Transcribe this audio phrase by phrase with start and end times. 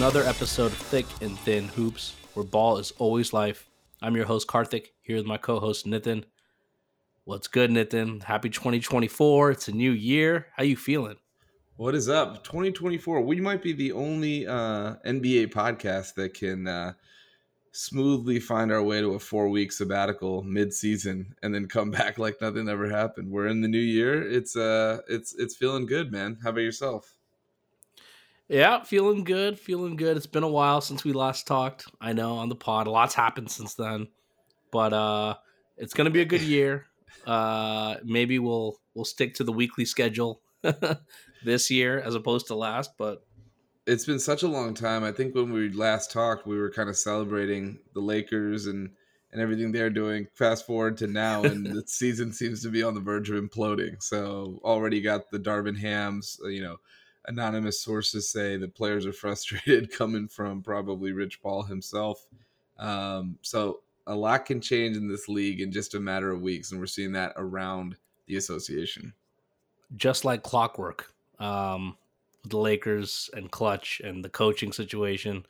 [0.00, 3.68] another episode of Thick and Thin Hoops, where ball is always life.
[4.00, 6.24] I'm your host, Karthik, here with my co host, Nitin.
[7.24, 8.22] What's good, Nitin?
[8.22, 9.50] Happy 2024.
[9.50, 10.46] It's a new year.
[10.56, 11.16] How you feeling?
[11.76, 12.42] What is up?
[12.44, 13.20] 2024.
[13.20, 16.94] We might be the only uh, NBA podcast that can uh,
[17.72, 22.16] smoothly find our way to a four week sabbatical mid season and then come back
[22.16, 23.30] like nothing ever happened.
[23.30, 24.26] We're in the new year.
[24.26, 26.38] It's uh it's it's feeling good, man.
[26.42, 27.19] How about yourself?
[28.50, 30.16] Yeah, feeling good, feeling good.
[30.16, 31.84] It's been a while since we last talked.
[32.00, 32.88] I know on the pod.
[32.88, 34.08] A lot's happened since then.
[34.72, 35.36] But uh
[35.78, 36.86] it's gonna be a good year.
[37.26, 40.40] Uh maybe we'll we'll stick to the weekly schedule
[41.44, 43.26] this year as opposed to last, but
[43.86, 45.04] it's been such a long time.
[45.04, 48.90] I think when we last talked, we were kind of celebrating the Lakers and
[49.32, 50.28] and everything they're doing.
[50.34, 54.02] Fast forward to now, and the season seems to be on the verge of imploding.
[54.02, 56.40] So already got the Darvin Hams.
[56.42, 56.76] Uh, you know,
[57.26, 62.26] anonymous sources say the players are frustrated, coming from probably Rich Paul himself.
[62.78, 66.72] Um, so a lot can change in this league in just a matter of weeks,
[66.72, 67.96] and we're seeing that around
[68.26, 69.12] the association.
[69.96, 71.12] Just like clockwork.
[71.38, 71.96] Um,
[72.44, 75.44] the Lakers and Klutch and the coaching situation.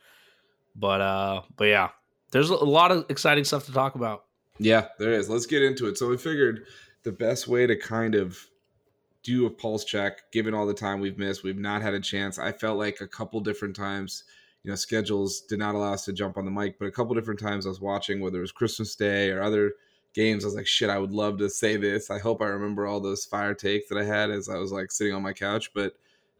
[0.75, 1.89] But uh but yeah,
[2.31, 4.25] there's a lot of exciting stuff to talk about.
[4.57, 5.29] Yeah, there is.
[5.29, 5.97] Let's get into it.
[5.97, 6.65] So we figured
[7.03, 8.37] the best way to kind of
[9.23, 12.39] do a pulse check, given all the time we've missed, we've not had a chance.
[12.39, 14.23] I felt like a couple different times,
[14.63, 17.13] you know, schedules did not allow us to jump on the mic, but a couple
[17.13, 19.73] different times I was watching, whether it was Christmas Day or other
[20.13, 22.09] games, I was like, shit, I would love to say this.
[22.09, 24.91] I hope I remember all those fire takes that I had as I was like
[24.91, 25.71] sitting on my couch.
[25.73, 25.93] But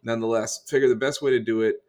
[0.04, 1.84] nonetheless, figure the best way to do it.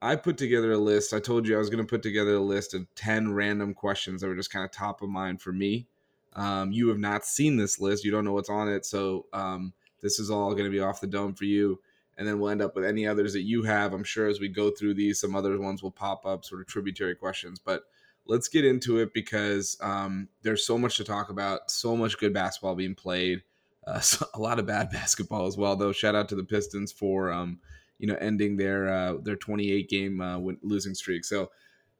[0.00, 1.12] I put together a list.
[1.12, 4.20] I told you I was going to put together a list of 10 random questions
[4.20, 5.86] that were just kind of top of mind for me.
[6.34, 8.04] Um, you have not seen this list.
[8.04, 8.86] You don't know what's on it.
[8.86, 11.80] So um, this is all going to be off the dome for you.
[12.16, 13.92] And then we'll end up with any others that you have.
[13.92, 16.66] I'm sure as we go through these, some other ones will pop up, sort of
[16.66, 17.60] tributary questions.
[17.64, 17.84] But
[18.26, 22.34] let's get into it because um, there's so much to talk about, so much good
[22.34, 23.42] basketball being played.
[23.86, 25.92] Uh, so a lot of bad basketball as well, though.
[25.92, 27.58] Shout out to the Pistons for um,
[27.98, 31.24] you know ending their uh, their 28 game uh, losing streak.
[31.24, 31.50] So,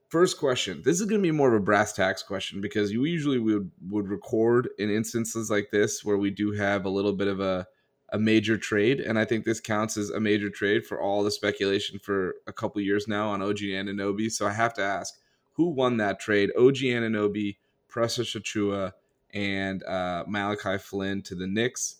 [0.08, 0.82] first question.
[0.84, 3.70] This is going to be more of a brass tacks question because you usually would
[3.88, 7.66] would record in instances like this where we do have a little bit of a
[8.10, 11.30] a major trade, and I think this counts as a major trade for all the
[11.30, 14.30] speculation for a couple years now on OG Anunoby.
[14.32, 15.18] So I have to ask,
[15.52, 16.50] who won that trade?
[16.56, 17.56] OG Anunoby,
[17.88, 18.92] Precious Achiuwa,
[19.34, 21.96] and uh, Malachi Flynn to the Knicks,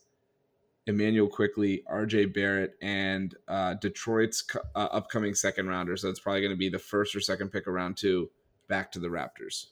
[0.86, 5.96] Immanuel Quickley, RJ Barrett, and uh, Detroit's uh, upcoming second rounder.
[5.98, 8.30] So it's probably going to be the first or second pick around two
[8.68, 9.66] back to the Raptors.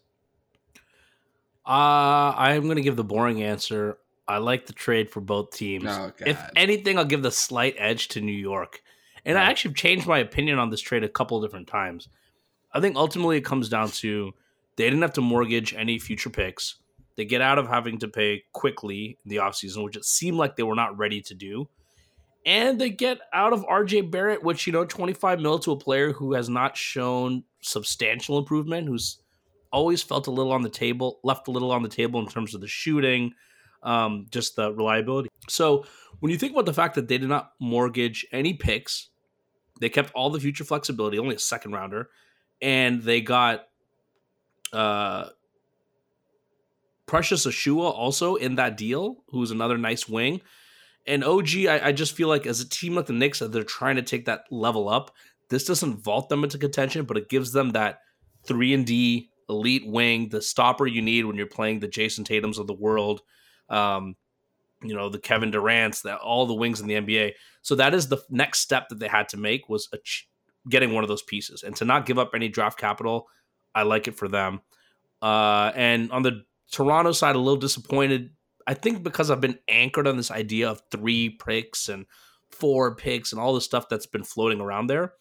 [1.64, 3.98] Uh, I'm going to give the boring answer.
[4.28, 5.86] I like the trade for both teams.
[5.86, 8.82] Oh, if anything, I'll give the slight edge to New York.
[9.24, 9.38] And.
[9.38, 12.08] I actually changed my opinion on this trade a couple different times.
[12.72, 14.32] I think ultimately it comes down to
[14.76, 16.76] they didn't have to mortgage any future picks.
[17.16, 20.54] They get out of having to pay Quickley in the offseason, which it seemed like
[20.54, 21.68] they were not ready to do.
[22.44, 26.12] And they get out of RJ Barrett, which, you know, 25 mil to a player
[26.12, 29.18] who has not shown substantial improvement, who's
[29.72, 32.54] always felt a little on the table, left a little on the table in terms
[32.54, 33.32] of the shooting,
[33.86, 35.30] um, just the reliability.
[35.48, 35.86] So
[36.20, 39.08] when you think about the fact that they did not mortgage any picks,
[39.80, 42.10] they kept all the future flexibility, only a second rounder,
[42.60, 43.68] and they got
[44.72, 45.28] uh,
[47.06, 50.40] Precious Achiuwa also in that deal, who's another nice wing.
[51.06, 53.94] And OG, I, I, just feel like as a team like the Knicks, they're trying
[53.94, 55.12] to take that level up.
[55.50, 58.00] This doesn't vault them into contention, but it gives them that
[58.44, 62.58] three and D elite wing, the stopper you need when you're playing the Jayson Tatum's
[62.58, 63.22] of the world,
[63.68, 64.16] um,
[64.82, 67.32] you know, the Kevin Durant's, that all the wings in the NBA.
[67.62, 70.28] So that is the next step that they had to make was ch-
[70.68, 73.28] getting one of those pieces, and to not give up any draft capital.
[73.74, 74.60] I like it for them.
[75.20, 78.30] Uh, and on the Toronto side a little disappointed.
[78.66, 82.06] I think because I've been anchored on this idea of three picks and
[82.50, 85.12] four picks and all the stuff that's been floating around there.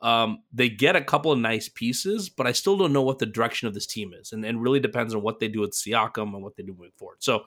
[0.00, 3.26] Um, they get a couple of nice pieces, but I still don't know what the
[3.26, 6.34] direction of this team is, and, and really depends on what they do with Siakam
[6.34, 7.18] and what they do moving forward.
[7.20, 7.44] So,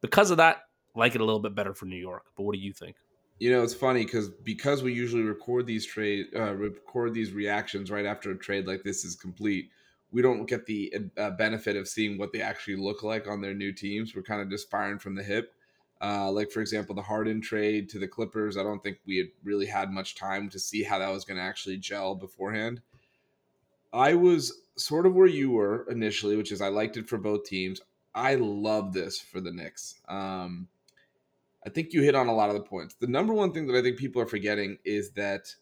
[0.00, 0.58] because of that,
[0.94, 2.24] like it a little bit better for New York.
[2.36, 2.96] But what do you think?
[3.38, 7.90] You know, it's funny because because we usually record these trade uh, record these reactions
[7.90, 9.70] right after a trade like this is complete
[10.10, 13.54] we don't get the uh, benefit of seeing what they actually look like on their
[13.54, 14.14] new teams.
[14.14, 15.54] We're kind of just firing from the hip.
[16.00, 18.56] Uh, like for example, the Harden trade to the Clippers.
[18.56, 21.36] I don't think we had really had much time to see how that was going
[21.36, 22.80] to actually gel beforehand.
[23.92, 27.44] I was sort of where you were initially, which is I liked it for both
[27.44, 27.80] teams.
[28.18, 29.94] I love this for the Knicks.
[30.08, 30.66] Um,
[31.64, 32.96] I think you hit on a lot of the points.
[32.96, 35.54] The number one thing that I think people are forgetting is that,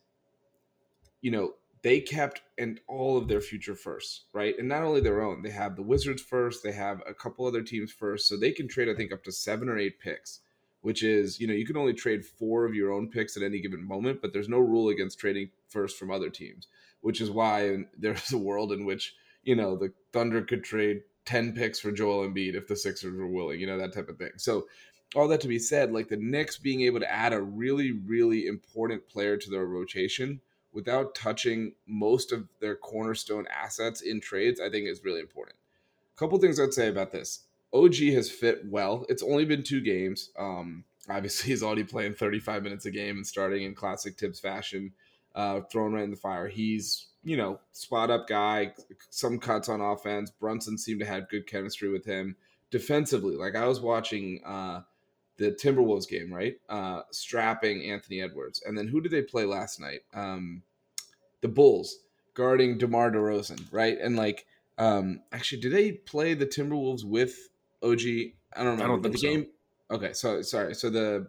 [1.21, 4.55] you know, they kept and all of their future first, right?
[4.59, 7.63] And not only their own, they have the Wizards first, they have a couple other
[7.63, 10.41] teams first, so they can trade I think up to 7 or 8 picks,
[10.81, 13.61] which is, you know, you can only trade 4 of your own picks at any
[13.61, 16.69] given moment, but there's no rule against trading first from other teams,
[17.03, 21.53] which is why there's a world in which, you know, the Thunder could trade 10
[21.53, 24.33] picks for Joel Embiid if the Sixers were willing, you know, that type of thing.
[24.37, 24.67] So,
[25.15, 28.47] all that to be said, like the Knicks being able to add a really, really
[28.47, 30.41] important player to their rotation
[30.73, 35.57] without touching most of their cornerstone assets in trades, I think is really important.
[36.15, 37.45] A couple things I'd say about this.
[37.73, 39.07] OG has fit well.
[39.09, 40.31] It's only been two games.
[40.39, 44.93] Um, obviously, he's already playing 35 minutes a game and starting in classic Thibs fashion,
[45.35, 46.49] uh, thrown right in the fire.
[46.49, 48.73] He's, you know, spot up guy,
[49.11, 50.31] some cuts on offense.
[50.31, 52.37] Brunson seemed to have good chemistry with him.
[52.71, 54.83] Defensively, like I was watching uh,
[55.37, 56.55] the Timberwolves game, right?
[56.69, 58.63] Uh, strapping Anthony Edwards.
[58.65, 60.03] And then who did they play last night?
[60.15, 60.63] Um,
[61.41, 61.99] the Bulls
[62.35, 63.99] guarding DeMar DeRozan, right?
[64.01, 64.47] And like,
[64.79, 67.49] um, actually, did they play the Timberwolves with
[67.83, 68.01] OG?
[68.55, 68.85] I don't know.
[68.85, 69.27] I don't think the so.
[69.27, 69.47] game.
[69.91, 70.77] Okay, so sorry.
[70.77, 71.27] So the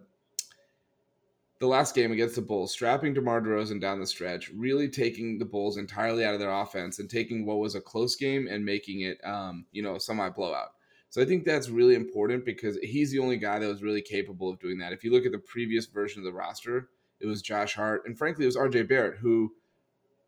[1.60, 5.44] the last game against the Bulls, strapping DeMar DeRozan down the stretch, really taking the
[5.44, 9.00] Bulls entirely out of their offense and taking what was a close game and making
[9.00, 10.74] it, um, you know, semi blowout.
[11.10, 14.50] So I think that's really important because he's the only guy that was really capable
[14.50, 14.92] of doing that.
[14.92, 18.16] If you look at the previous version of the roster, it was Josh Hart, and
[18.16, 19.52] frankly, it was RJ Barrett who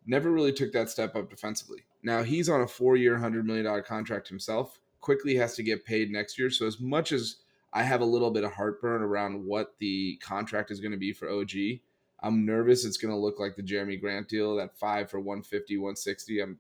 [0.07, 1.85] never really took that step up defensively.
[2.03, 4.81] Now he's on a four-year, hundred million dollar contract himself.
[5.01, 6.51] Quickley has to get paid next year.
[6.51, 7.37] So as much as
[7.73, 11.13] I have a little bit of heartburn around what the contract is going to be
[11.13, 11.81] for OG,
[12.23, 15.77] I'm nervous it's going to look like the Jerami Grant deal, that five for 150,
[15.79, 16.41] 160.
[16.41, 16.59] I'm,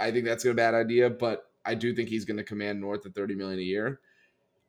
[0.00, 3.06] I think that's a bad idea, but I do think he's going to command north
[3.06, 4.00] of 30 million a year.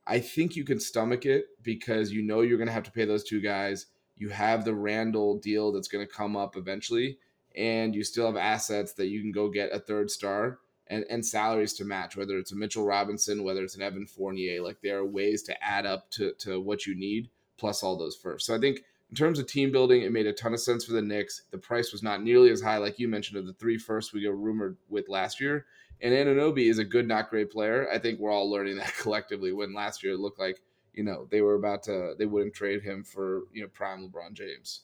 [0.05, 3.05] I think you can stomach it because you know you're going to have to pay
[3.05, 3.87] those two guys.
[4.17, 7.17] You have the Randle deal that's going to come up eventually,
[7.55, 10.59] and you still have assets that you can go get a third star
[10.93, 14.61] and, and salaries to match, whether it's a Mitchell Robinson, whether it's an Evan Fournier.
[14.61, 18.15] Like there are ways to add up to, to what you need plus all those
[18.15, 18.45] first.
[18.45, 20.93] So I think in terms of team building, it made a ton of sense for
[20.93, 21.43] the Knicks.
[21.51, 24.23] The price was not nearly as high, like you mentioned, of the three first we
[24.23, 25.65] got rumored with last year.
[26.01, 27.87] And Anunoby is a good, not great player.
[27.91, 29.51] I think we're all learning that collectively.
[29.51, 30.61] When last year it looked like
[30.93, 34.33] you know they were about to, they wouldn't trade him for you know prime LeBron
[34.33, 34.81] James.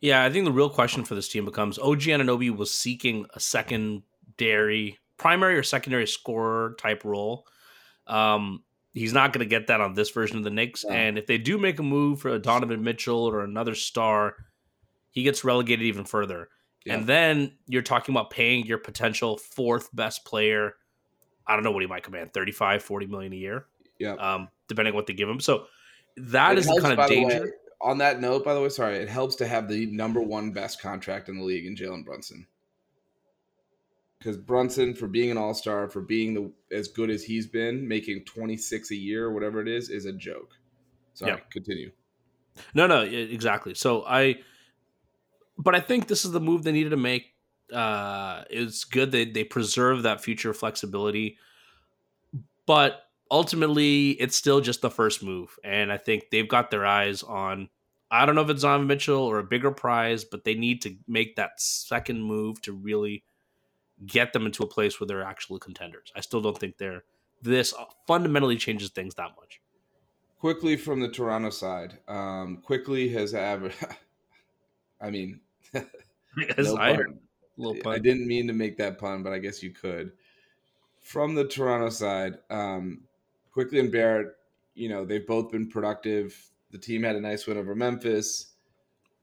[0.00, 3.40] Yeah, I think the real question for this team becomes OG Anunoby was seeking a
[4.40, 7.46] secondary, primary or secondary scorer type role.
[8.06, 8.64] Um,
[8.94, 10.84] he's not going to get that on this version of the Knicks.
[10.86, 10.94] Yeah.
[10.94, 14.36] And if they do make a move for a Donovan Mitchell or another star,
[15.10, 16.48] he gets relegated even further.
[16.84, 16.94] Yeah.
[16.94, 20.74] And then you're talking about paying your potential fourth best player.
[21.46, 23.66] I don't know what he might command 35, 40 million a year.
[23.98, 24.14] Yeah.
[24.14, 25.40] Um, depending on what they give him.
[25.40, 25.66] So
[26.16, 27.44] that it is helps, the kind of danger.
[27.44, 27.50] Way,
[27.82, 30.80] on that note, by the way, sorry, it helps to have the number one best
[30.80, 32.46] contract in the league in Jalen Brunson.
[34.20, 37.88] Because Brunson, for being an all star, for being the as good as he's been,
[37.88, 40.52] making 26 a year or whatever it is, is a joke.
[41.14, 41.40] Sorry, yeah.
[41.50, 41.90] continue.
[42.74, 43.74] No, no, exactly.
[43.74, 44.36] So I
[45.56, 47.34] but I think this is the move they needed to make.
[47.72, 51.38] Uh, it's good that they preserve that future flexibility,
[52.66, 57.22] but ultimately, it's still just the first move, and I think they've got their eyes
[57.22, 57.68] on.
[58.10, 60.96] I don't know if it's Donovan Mitchell or a bigger prize, but they need to
[61.06, 63.22] make that second move to really
[64.06, 66.12] get them into a place where they're actually contenders.
[66.16, 67.04] I still don't think they're
[67.42, 67.74] this
[68.06, 69.60] fundamentally changes things that much.
[70.38, 73.76] Quickly from the Toronto side, um, Quickley has averaged.
[75.00, 75.40] I mean,
[75.74, 76.98] no I,
[77.86, 80.12] I, didn't mean to make that pun, but I guess you could.
[81.00, 83.02] From the Toronto side, um,
[83.50, 84.28] Quickley and Barrett,
[84.74, 86.36] you know, they've both been productive.
[86.70, 88.52] The team had a nice win over Memphis.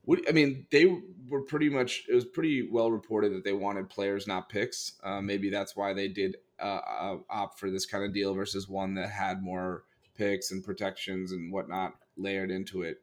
[0.08, 0.86] What, I mean, they
[1.28, 2.06] were pretty much.
[2.08, 4.94] It was pretty well reported that they wanted players, not picks.
[5.04, 8.70] Uh, maybe that's why they did uh, uh, opt for this kind of deal versus
[8.70, 9.84] one that had more
[10.16, 13.02] picks and protections and whatnot layered into it.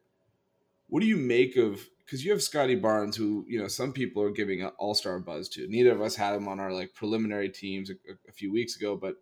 [0.89, 4.23] What do you make of because you have Scottie Barnes, who you know some people
[4.23, 5.69] are giving an All Star buzz to.
[5.69, 7.95] Neither of us had him on our like preliminary teams a,
[8.27, 9.17] a few weeks ago, but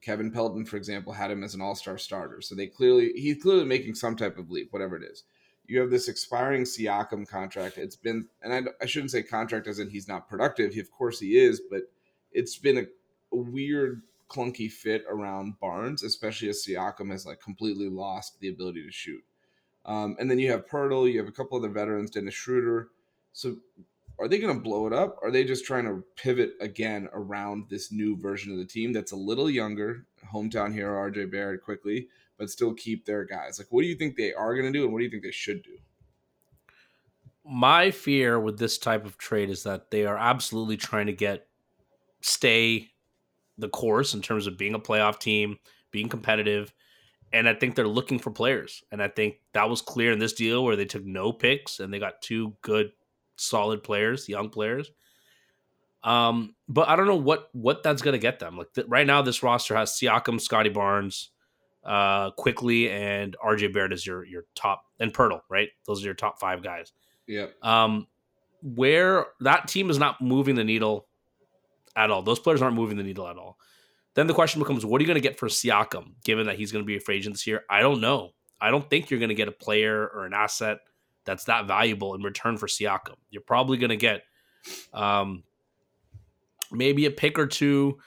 [0.00, 2.40] Kevin Pelton, for example, had him as an All Star starter.
[2.40, 5.22] So they clearly he's clearly making some type of leap, whatever it is.
[5.66, 7.78] You have this expiring Siakam contract.
[7.78, 10.74] It's been, and I, I shouldn't say contract as in he's not productive.
[10.74, 11.82] He, of course he is, but
[12.32, 12.82] it's been a,
[13.32, 18.84] a weird, clunky fit around Barnes, especially as Siakam has like completely lost the ability
[18.84, 19.22] to shoot.
[19.84, 22.88] Um, and then you have Poeltl, you have a couple other veterans, Dennis Schroeder.
[23.32, 23.56] So
[24.18, 25.18] are they going to blow it up?
[25.22, 29.12] Are they just trying to pivot again around this new version of the team that's
[29.12, 32.08] a little younger, hometown hero RJ Barrett Quickley,
[32.42, 33.58] but still keep their guys?
[33.58, 35.22] Like, what do you think they are going to do, and what do you think
[35.22, 35.78] they should do?
[37.44, 41.46] my fear with this type of trade is that they are absolutely trying to get
[42.20, 42.88] stay
[43.58, 45.58] the course in terms of being a playoff team,
[45.90, 46.72] being competitive,
[47.32, 48.84] and I think they're looking for players.
[48.92, 51.92] And I think that was clear in this deal where they took no picks and
[51.92, 52.92] they got two good,
[53.36, 54.90] solid players, young players.
[56.04, 58.56] Um, but I don't know what what that's gonna get them.
[58.56, 61.30] Like th- right now, this roster has Siakam, Scottie Barnes,
[61.84, 65.40] uh, Quickley and RJ Barrett is your your top, and Poeltl.
[65.48, 66.92] Right, those are your top five guys.
[67.26, 67.54] Yep.
[67.62, 68.06] Um,
[68.62, 71.08] where that team is not moving the needle
[71.96, 72.22] at all.
[72.22, 73.58] Those players aren't moving the needle at all.
[74.14, 76.70] Then the question becomes, what are you going to get for Siakam, given that he's
[76.70, 77.62] going to be a free agent this year?
[77.70, 78.30] I don't know.
[78.60, 80.78] I don't think you're going to get a player or an asset
[81.24, 83.16] that's that valuable in return for Siakam.
[83.30, 84.22] You're probably going to get
[84.92, 85.42] um,
[86.70, 87.98] maybe a pick or two,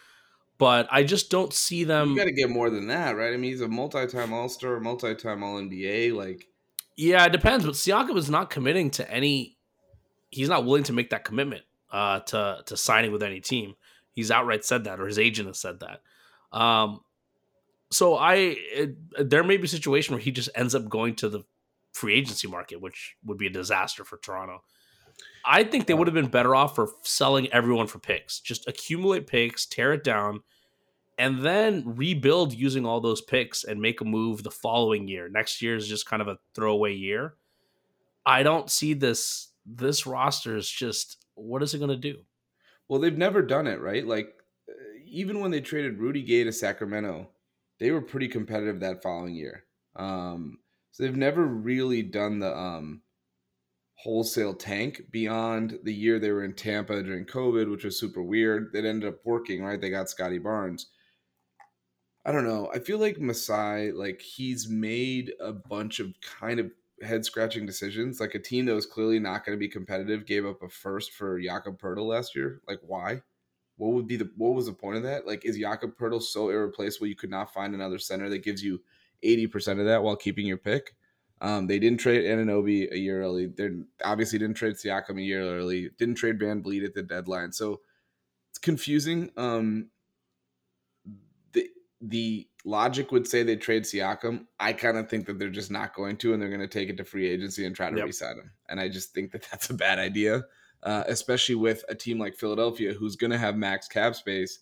[0.58, 2.12] but I just don't see them.
[2.12, 3.34] You got to get more than that, right?
[3.34, 6.14] I mean, he's a multi-time All-Star, multi-time All-NBA.
[6.14, 6.48] Like,
[6.96, 7.66] yeah, it depends.
[7.66, 9.58] But Siakam is not committing to any.
[10.30, 13.76] He's not willing to make that commitment uh, to to signing with any team.
[14.12, 16.02] He's outright said that, or his agent has said that.
[16.58, 17.02] Um,
[17.92, 21.30] so I, it, there may be a situation where he just ends up going to
[21.30, 21.44] the
[21.92, 24.64] free agency market, which would be a disaster for Toronto.
[25.46, 28.40] I think they would have been better off for selling everyone for picks.
[28.40, 30.42] Just accumulate picks, tear it down,
[31.18, 35.30] and then rebuild using all those picks and make a move the following year.
[35.30, 37.36] Next year is just kind of a throwaway year.
[38.26, 39.50] I don't see this.
[39.66, 42.20] This roster is just what is it going to do?
[42.88, 44.06] Well, they've never done it, right?
[44.06, 44.34] Like
[44.70, 44.74] uh,
[45.06, 47.30] even when they traded Rudy Gay to Sacramento,
[47.80, 49.66] they were pretty competitive that following year.
[49.96, 50.60] Um,
[50.92, 53.02] so they've never really done the um,
[53.96, 58.72] wholesale tank beyond the year they were in Tampa during COVID, which was super weird.
[58.74, 59.80] That ended up working, right?
[59.80, 60.88] They got Scottie Barnes.
[62.25, 62.70] I don't know.
[62.74, 66.72] I feel like Masai, like he's made a bunch of kind of
[67.02, 68.20] head scratching decisions.
[68.20, 71.12] Like a team that was clearly not going to be competitive gave up a first
[71.12, 72.62] for Jakob Poeltl last year.
[72.68, 73.22] Like why?
[73.78, 75.28] What would be the what was the point of that?
[75.28, 78.82] Like is Jakob Poeltl so irreplaceable you could not find another center that gives you
[79.22, 80.96] eighty percent of that while keeping your pick?
[81.46, 83.46] Um, they didn't trade Anunoby a year early.
[83.46, 83.70] They
[84.04, 85.92] obviously didn't trade Siakam a year early.
[86.00, 87.52] Didn't trade VanVleet at the deadline.
[87.52, 87.82] So
[88.50, 89.30] it's confusing.
[89.38, 89.92] Um,
[91.54, 91.70] the
[92.02, 94.48] the logic would say they trade Siakam.
[94.60, 96.90] I kind of think that they're just not going to, and they're going to take
[96.90, 98.08] it to free agency and try to yep.
[98.08, 98.50] resign him.
[98.68, 100.46] And I just think that that's a bad idea,
[100.82, 104.62] uh, especially with a team like Philadelphia, who's going to have max cap space.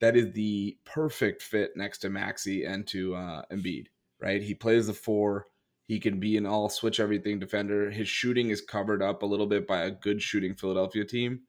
[0.00, 3.88] That is the perfect fit next to Maxey and to uh, Embiid.
[4.18, 4.40] Right?
[4.40, 5.48] He plays the four.
[5.86, 7.90] He can be an all switch everything defender.
[7.90, 11.40] His shooting is covered up a little bit by a good shooting Philadelphia team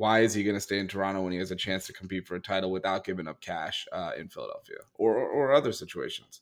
[0.00, 2.26] why is he going to stay in Toronto when he has a chance to compete
[2.26, 6.40] for a title without giving up cash uh, in Philadelphia or, or, or other situations?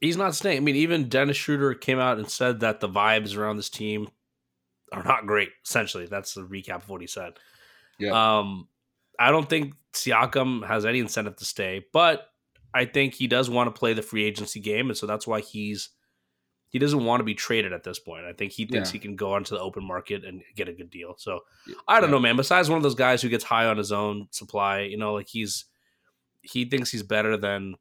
[0.00, 0.58] He's not staying.
[0.58, 4.10] I mean, even Dennis Schroeder came out and said that the vibes around this team
[4.92, 5.48] are not great.
[5.66, 7.32] Essentially, that's the recap of what he said.
[7.98, 8.12] Yeah.
[8.12, 8.68] Um,
[9.18, 12.29] I don't think Siakam has any incentive to stay, but
[12.72, 15.40] I think he does want to play the free agency game, and so that's why
[15.40, 15.90] he's
[16.70, 18.24] he doesn't want to be traded at this point.
[18.24, 18.92] I think he thinks yeah.
[18.92, 21.14] he can go onto the open market and get a good deal.
[21.18, 21.40] So
[21.88, 22.14] I don't yeah.
[22.14, 22.36] know, man.
[22.36, 25.28] Besides one of those guys who gets high on his own supply, you know, like
[25.28, 25.64] he's
[26.42, 27.74] he thinks he's better than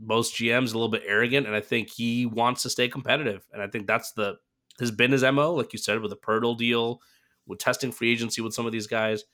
[0.00, 3.46] most GMs, a little bit arrogant, and I think he wants to stay competitive.
[3.52, 4.36] And I think that's the
[4.80, 7.00] has been his mo, like you said, with the Poeltl deal,
[7.46, 9.24] with testing free agency with some of these guys.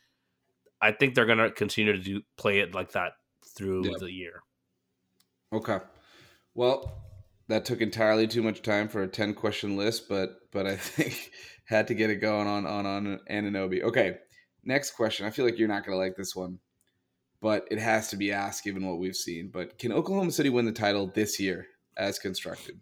[0.81, 3.13] I think they're gonna continue to do play it like that
[3.57, 4.43] through the year.
[5.53, 5.79] Okay.
[6.55, 7.03] Well,
[7.49, 11.31] that took entirely too much time for a 10 question list, but but I think
[11.65, 13.83] had to get it going on on on Anunoby.
[13.83, 14.17] Okay,
[14.65, 15.27] next question.
[15.27, 16.59] I feel like you're not gonna like this one,
[17.41, 19.51] but it has to be asked given what we've seen.
[19.53, 21.67] But can Oklahoma City win the title this year
[21.97, 22.81] as constructed?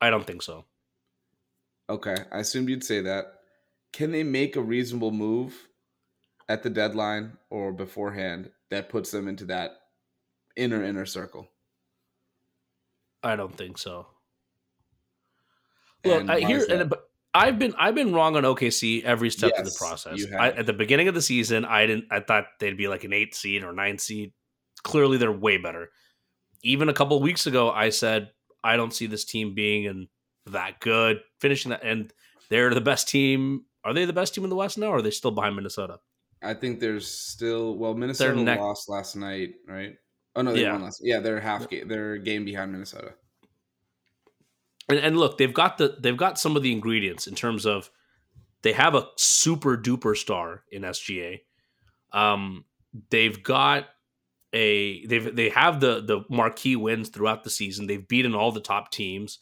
[0.00, 0.64] I don't think so.
[1.88, 3.26] Okay, I assumed you'd say that.
[3.92, 5.68] Can they make a reasonable move
[6.48, 9.76] at the deadline or beforehand that puts them into that
[10.56, 11.48] inner inner circle?
[13.22, 14.06] I don't think so.
[16.04, 19.66] Look, I hear, and, but I've been I've been wrong on OKC every step yes,
[19.66, 20.26] of the process.
[20.32, 22.06] I, at the beginning of the season, I didn't.
[22.10, 24.32] I thought they'd be like an eight seed or nine seed.
[24.82, 25.90] Clearly, they're way better.
[26.62, 28.30] Even a couple weeks ago, I said
[28.62, 30.08] I don't see this team being in
[30.46, 32.12] that good, finishing that, and
[32.50, 33.64] they're the best team.
[33.84, 35.98] Are they the best team in the West now, or are they still behind Minnesota?
[36.42, 39.96] I think there's still well, Minnesota ne- lost last night, right?
[40.36, 40.72] Oh no, they yeah.
[40.72, 41.00] won last.
[41.02, 41.88] Yeah, they're half game.
[41.88, 43.14] They're game behind Minnesota.
[44.88, 47.90] And, and look, they've got the they've got some of the ingredients in terms of
[48.62, 51.40] they have a super duper star in SGA.
[52.12, 52.64] Um,
[53.10, 53.86] they've got
[54.52, 57.86] a they've they have the the marquee wins throughout the season.
[57.86, 59.38] They've beaten all the top teams.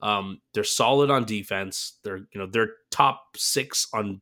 [0.00, 1.98] Um, they're solid on defense.
[2.04, 4.20] They're you know they're top six on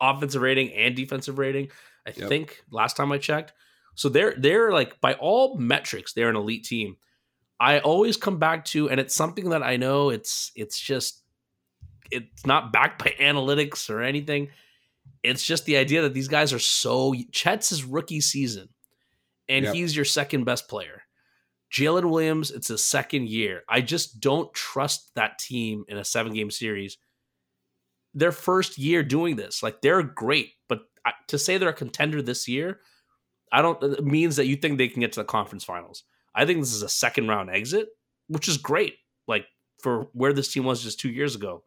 [0.00, 1.70] offensive rating and defensive rating.
[2.06, 2.28] I yep.
[2.28, 3.52] think last time I checked.
[3.98, 6.96] So they're they're like by all metrics they're an elite team.
[7.58, 11.24] I always come back to, and it's something that I know it's it's just
[12.12, 14.50] it's not backed by analytics or anything.
[15.24, 18.68] It's just the idea that these guys are so Chet's his rookie season,
[19.48, 19.74] and yep.
[19.74, 21.02] he's your second best player.
[21.72, 23.64] Jalen Williams, it's his second year.
[23.68, 26.98] I just don't trust that team in a seven game series.
[28.14, 30.82] Their first year doing this, like they're great, but
[31.26, 32.78] to say they're a contender this year,
[33.52, 36.04] I don't it means that you think they can get to the conference finals.
[36.34, 37.88] I think this is a second round exit,
[38.28, 38.94] which is great.
[39.26, 39.46] Like
[39.82, 41.64] for where this team was just two years ago,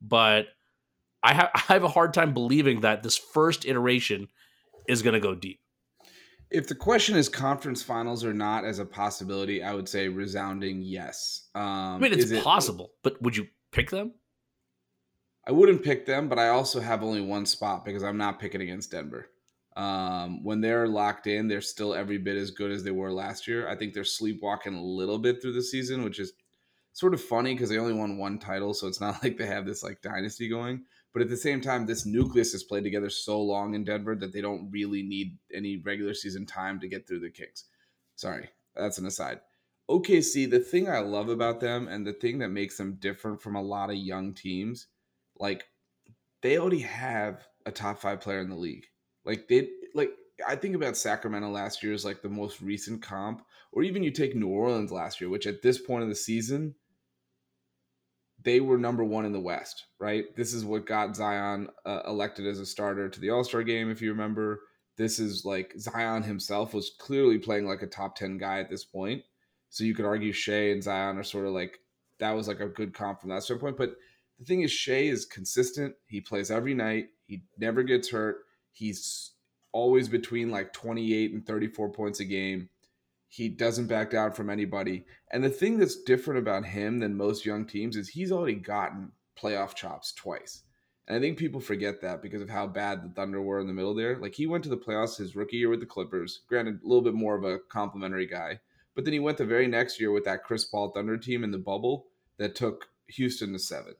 [0.00, 0.46] but
[1.22, 4.28] I have I have a hard time believing that this first iteration
[4.88, 5.60] is going to go deep.
[6.50, 10.82] If the question is conference finals or not as a possibility, I would say resounding
[10.82, 11.48] yes.
[11.54, 14.12] Um, I mean, it's possible, it, but would you pick them?
[15.46, 18.60] I wouldn't pick them, but I also have only one spot because I'm not picking
[18.60, 19.28] against Denver.
[19.76, 23.48] Um, when they're locked in, they're still every bit as good as they were last
[23.48, 23.68] year.
[23.68, 26.32] I think they're sleepwalking a little bit through the season, which is
[26.92, 29.66] sort of funny because they only won one title, so it's not like they have
[29.66, 30.84] this like dynasty going.
[31.12, 34.32] But at the same time, this nucleus has played together so long in Denver that
[34.32, 37.64] they don't really need any regular season time to get through the Kings.
[38.16, 39.40] Sorry, that's an aside.
[39.88, 43.54] OKC, the thing I love about them and the thing that makes them different from
[43.54, 44.86] a lot of young teams,
[45.38, 45.64] like
[46.42, 48.86] they already have a top five player in the league.
[49.24, 50.10] Like they like
[50.46, 54.10] I think about Sacramento last year as like the most recent comp, or even you
[54.10, 56.74] take New Orleans last year, which at this point of the season
[58.44, 60.24] they were number one in the West, right?
[60.36, 63.90] This is what got Zion uh, elected as a starter to the All Star game,
[63.90, 64.60] if you remember.
[64.96, 68.84] This is like Zion himself was clearly playing like a top 10 guy at this
[68.84, 69.22] point.
[69.70, 71.80] So you could argue Shai and Zion are sort of like
[72.20, 73.76] that was like a good comp from that standpoint.
[73.76, 73.96] But
[74.38, 75.94] the thing is, Shai is consistent.
[76.06, 78.44] He plays every night, he never gets hurt.
[78.74, 79.32] He's
[79.72, 82.68] always between like 28 and 34 points a game.
[83.28, 85.06] He doesn't back down from anybody.
[85.32, 89.10] And the thing that's different about him than most young teams is he's already gotten
[89.36, 90.62] playoff chops twice.
[91.06, 93.72] And I think people forget that because of how bad the Thunder were in the
[93.72, 94.18] middle there.
[94.18, 97.02] Like he went to the playoffs his rookie year with the Clippers, granted a little
[97.02, 98.60] bit more of a complimentary guy.
[98.94, 101.50] But then he went the very next year with that Chris Paul Thunder team in
[101.50, 102.06] the bubble
[102.38, 103.94] that took Houston to seven.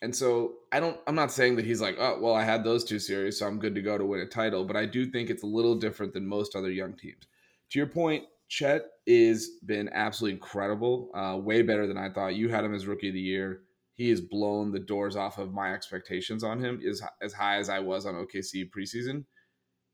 [0.00, 2.84] And so I don't I'm not saying that he's like, oh well, I had those
[2.84, 5.28] two series, so I'm good to go to win a title, but I do think
[5.28, 7.26] it's a little different than most other young teams.
[7.70, 11.10] To your point, Chet is been absolutely incredible.
[11.14, 12.36] Uh, way better than I thought.
[12.36, 13.62] You had him as rookie of the year.
[13.94, 17.68] He has blown the doors off of my expectations on him, is as high as
[17.68, 19.24] I was on OKC preseason.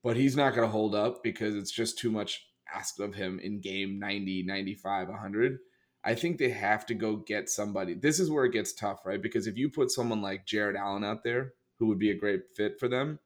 [0.03, 3.40] But he's not going to hold up because it's just too much asked of him
[3.43, 5.59] in game 90, 95, 100.
[6.05, 7.95] I think they have to go get somebody.
[7.95, 9.23] This is where it gets tough, right?
[9.23, 12.43] Because if you put someone like Jarrett Allen out there, who would be a great
[12.55, 13.19] fit for them,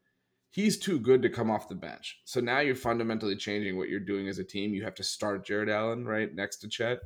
[0.51, 2.21] he's too good to come off the bench.
[2.25, 4.75] So now you're fundamentally changing what you're doing as a team.
[4.75, 7.01] You have to start Jarrett Allen right next to Chet.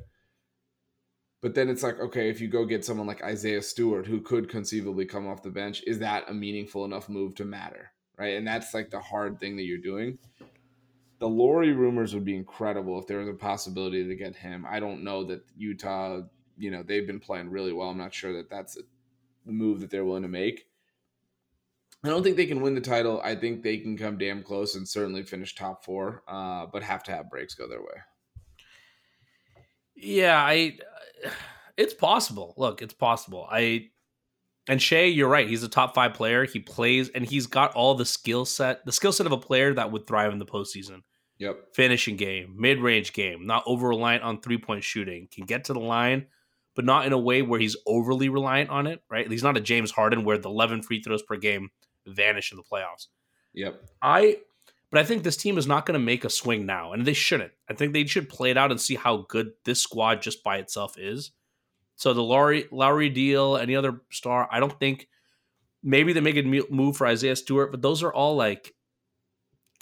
[1.41, 4.47] But then it's like, okay, if you go get someone like Isaiah Stewart, who could
[4.47, 7.91] conceivably come off the bench, is that a meaningful enough move to matter?
[8.17, 8.37] Right.
[8.37, 10.19] And that's like the hard thing that you're doing.
[11.23, 14.65] The Lauri rumors would be incredible if there was a possibility to get him.
[14.69, 16.23] I don't know that Utah,
[16.57, 17.87] you know, they've been playing really well.
[17.87, 18.81] I'm not sure that that's a
[19.49, 20.67] move that they're willing to make.
[22.03, 23.21] I don't think they can win the title.
[23.23, 27.03] I think they can come damn close and certainly finish top four, uh, but have
[27.03, 28.01] to have breaks go their way.
[29.95, 30.77] Yeah, I.
[31.77, 32.53] It's possible.
[32.57, 33.47] Look, it's possible.
[33.49, 33.91] I
[34.67, 35.47] and Shai, you're right.
[35.47, 36.43] He's a top five player.
[36.43, 39.73] He plays and he's got all the skill set, the skill set of a player
[39.73, 41.01] that would thrive in the postseason.
[41.39, 41.73] Yep.
[41.73, 45.27] Finishing game, mid range game, not over reliant on three point shooting.
[45.31, 46.27] Can get to the line,
[46.75, 49.01] but not in a way where he's overly reliant on it.
[49.09, 49.29] Right?
[49.29, 51.69] He's not a James Harden where the 11 free throws per game
[52.05, 53.07] vanish in the playoffs.
[53.53, 53.81] Yep.
[54.01, 54.37] I
[54.93, 57.13] but I think this team is not going to make a swing now, and they
[57.13, 57.51] shouldn't.
[57.67, 60.57] I think they should play it out and see how good this squad just by
[60.57, 61.31] itself is.
[61.95, 65.07] So the Lauri Lauri deal, any other star, I don't think
[65.81, 68.75] maybe they make a move for Isaiah Stewart, but those are all like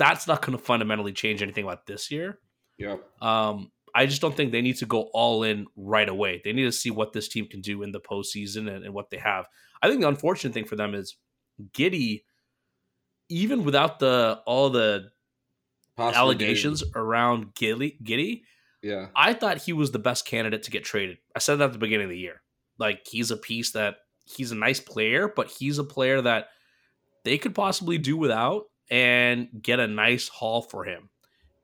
[0.02, 2.40] that's not going to fundamentally change anything about this year.
[2.80, 2.96] Yeah.
[3.22, 6.42] Um, I just don't think they need to go all in right away.
[6.44, 9.12] They need to see what this team can do in the postseason and, and what
[9.12, 9.46] they have.
[9.82, 11.18] I think the unfortunate thing for them is
[11.74, 12.24] Giddey,
[13.30, 15.12] even without the all the
[15.96, 18.42] Possibly allegations around Giddy, Giddey,
[18.82, 21.18] yeah, I thought he was the best candidate to get traded.
[21.36, 22.42] I said that at the beginning of the year.
[22.80, 26.48] Like he's a piece that he's a nice player, but he's a player that
[27.24, 31.10] they could possibly do without and get a nice haul for him.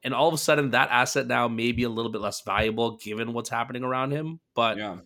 [0.02, 2.96] And all of a sudden, that asset now may be a little bit less valuable
[2.96, 4.40] given what's happening around him.
[4.54, 4.96] But yeah.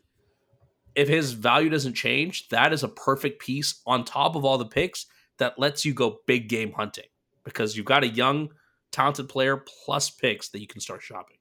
[0.94, 4.66] if his value doesn't change, that is a perfect piece on top of all the
[4.66, 5.06] picks
[5.38, 7.06] that lets you go big game hunting
[7.42, 8.50] because you've got a young,
[8.92, 11.36] talented player plus picks that you can start shopping.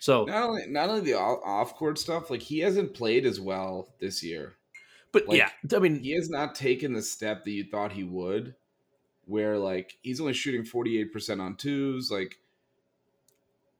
[0.00, 3.94] So not only not only the off court stuff, like he hasn't played as well
[4.00, 4.56] this year.
[5.12, 8.04] But Like, yeah, I mean, He has not taken the step that you thought he
[8.04, 8.54] would,
[9.26, 12.10] where like he's only shooting 48% on twos.
[12.10, 12.38] Like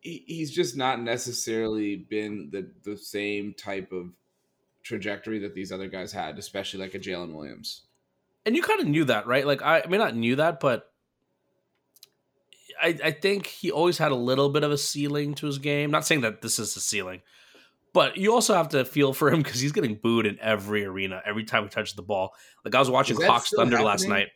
[0.00, 4.10] he, he's just not necessarily been the, the same type of
[4.82, 7.82] trajectory that these other guys had, especially like a Jalen Williams.
[8.44, 9.46] and you kind of knew that, right?
[9.46, 10.90] Like I, I mean, not knew that, but
[12.80, 15.90] I, I think he always had a little bit of a ceiling to his game.
[15.90, 17.22] Not saying that this is the ceiling,
[17.92, 21.22] but you also have to feel for him because he's getting booed in every arena
[21.24, 22.32] every time he touches the ball.
[22.64, 24.28] Like I was watching Hawks Thunder last night.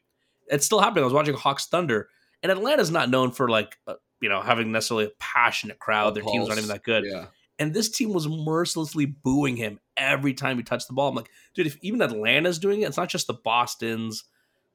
[0.50, 1.04] It's still happening.
[1.04, 2.08] I was watching Hawks Thunder,
[2.42, 6.14] and Atlanta's not known for like uh, you know having necessarily a passionate crowd.
[6.14, 7.04] Their team's not even that good.
[7.06, 7.26] Yeah.
[7.58, 11.10] And this team was mercilessly booing him every time he touched the ball.
[11.10, 14.24] I'm like, dude, if even Atlanta's doing it, it's not just the Boston's,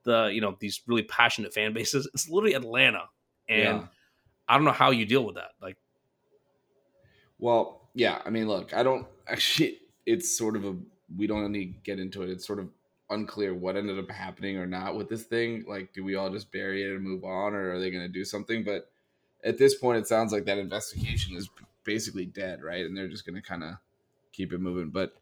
[0.03, 2.07] the you know these really passionate fan bases.
[2.13, 3.03] It's literally Atlanta,
[3.49, 3.87] and yeah.
[4.47, 5.51] I don't know how you deal with that.
[5.61, 5.77] Like,
[7.39, 8.21] Well, yeah.
[8.23, 9.79] I mean, look, I don't actually.
[10.05, 10.75] It's sort of a.
[11.17, 12.29] We don't need to get into it.
[12.29, 12.69] It's sort of
[13.09, 15.65] unclear what ended up happening or not with this thing.
[15.67, 18.09] Like, do we all just bury it and move on, or are they going to
[18.11, 18.63] do something?
[18.63, 18.89] But
[19.43, 21.49] at this point, it sounds like that investigation is
[21.83, 22.85] basically dead, right?
[22.85, 23.75] And they're just going to kind of
[24.33, 24.89] keep it moving.
[24.89, 25.13] But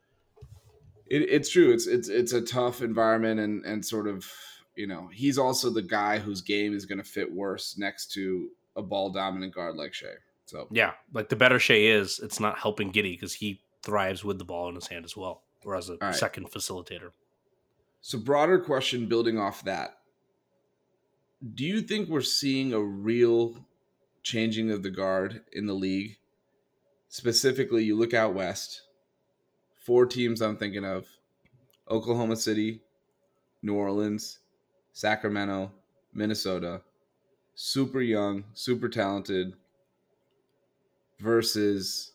[1.07, 1.71] it, it's true.
[1.71, 4.29] It's it's it's a tough environment, and and sort of
[4.75, 8.49] you know he's also the guy whose game is going to fit worse next to
[8.75, 10.07] a ball dominant guard like Shai.
[10.45, 14.39] So yeah, like the better Shai is, it's not helping Giddey because he thrives with
[14.39, 16.15] the ball in his hand as well, or as a right.
[16.15, 17.11] second facilitator.
[18.05, 19.99] So, broader question building off that.
[21.55, 23.65] Do you think we're seeing a real
[24.23, 26.17] changing of the guard in the league?
[27.07, 28.81] Specifically, you look out west,
[29.85, 31.07] four teams I'm thinking of
[31.89, 32.81] Oklahoma City,
[33.61, 34.39] New Orleans,
[34.91, 35.71] Sacramento,
[36.13, 36.81] Minnesota.
[37.55, 39.53] Super young, super talented
[41.21, 42.11] versus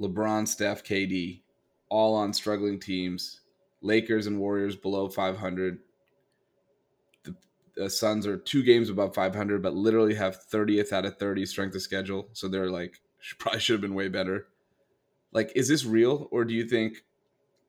[0.00, 1.40] LeBron, Steph, KD,
[1.88, 3.40] all on struggling teams.
[3.80, 5.78] Lakers and Warriors below 500.
[7.24, 7.34] The,
[7.76, 11.74] the Suns are two games above 500, but literally have 30th out of 30 strength
[11.74, 12.28] of schedule.
[12.32, 13.00] So they're like,
[13.38, 14.48] probably should have been way better.
[15.32, 16.28] Like, is this real?
[16.30, 17.04] Or do you think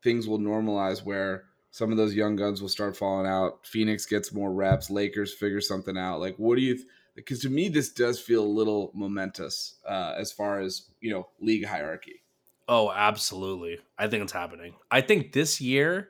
[0.02, 3.65] things will normalize where some of those young guns will start falling out?
[3.67, 6.19] Phoenix gets more reps, Lakers figure something out.
[6.19, 6.80] Like, what do you,
[7.15, 11.28] because to me, this does feel a little momentous uh, as far as, you know,
[11.39, 12.24] league hierarchy.
[12.71, 13.79] Oh, absolutely.
[13.97, 14.75] I think it's happening.
[14.91, 16.10] I think this year,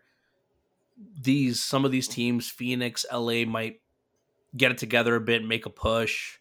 [1.22, 3.80] these some of these teams, Phoenix, LA, might
[4.58, 6.38] get it together a bit, make a push.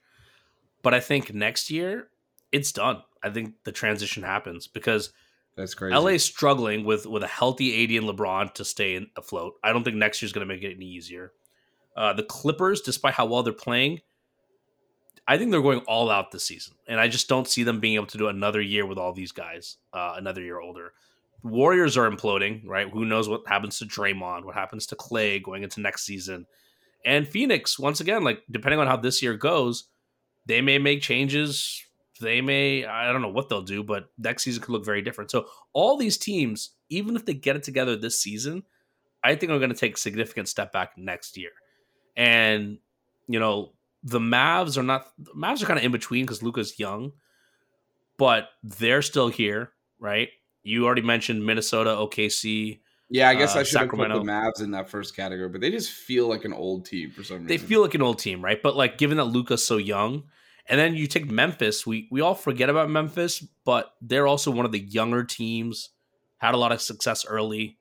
[0.83, 2.09] But I think next year,
[2.51, 3.03] it's done.
[3.23, 5.13] I think the transition happens because
[5.57, 5.97] That's crazy.
[5.97, 9.55] LA's struggling with with a healthy AD and LeBron to stay afloat.
[9.63, 11.33] I don't think next year's going to make it any easier.
[11.97, 14.01] Uh, the Clippers, despite how well they're playing,
[15.29, 17.97] I think they're going all out this season, and I just don't see them being
[17.97, 20.95] able to do another year with all these guys, uh, another year older.
[21.43, 22.89] Warriors are imploding, right?
[22.89, 26.47] Who knows what happens to Draymond, what happens to Clay going into next season,
[27.05, 29.85] and Phoenix once again, like depending on how this year goes,
[30.47, 31.85] they may make changes.
[32.21, 35.31] They may, I don't know what they'll do, but next season could look very different.
[35.31, 38.65] So all these teams, even if they get it together this season,
[39.23, 41.51] I think are going to take a significant step back next year.
[42.17, 42.79] And
[43.29, 45.07] you know, the Mavs are not.
[45.19, 47.13] The Mavs are kind of in between because Luka's young,
[48.17, 50.29] but they're still here, right?
[50.63, 52.81] You already mentioned Minnesota, OKC.
[53.11, 55.61] Yeah, I guess uh, I should have put the Mavs in that first category, but
[55.61, 57.47] they just feel like an old team for some reason.
[57.47, 58.63] They feel like an old team, right?
[58.63, 60.25] But like, given that Luka's so young,
[60.69, 64.67] and then you take Memphis, we we all forget about Memphis, but they're also one
[64.67, 65.91] of the younger teams.
[66.37, 67.78] Had a lot of success early.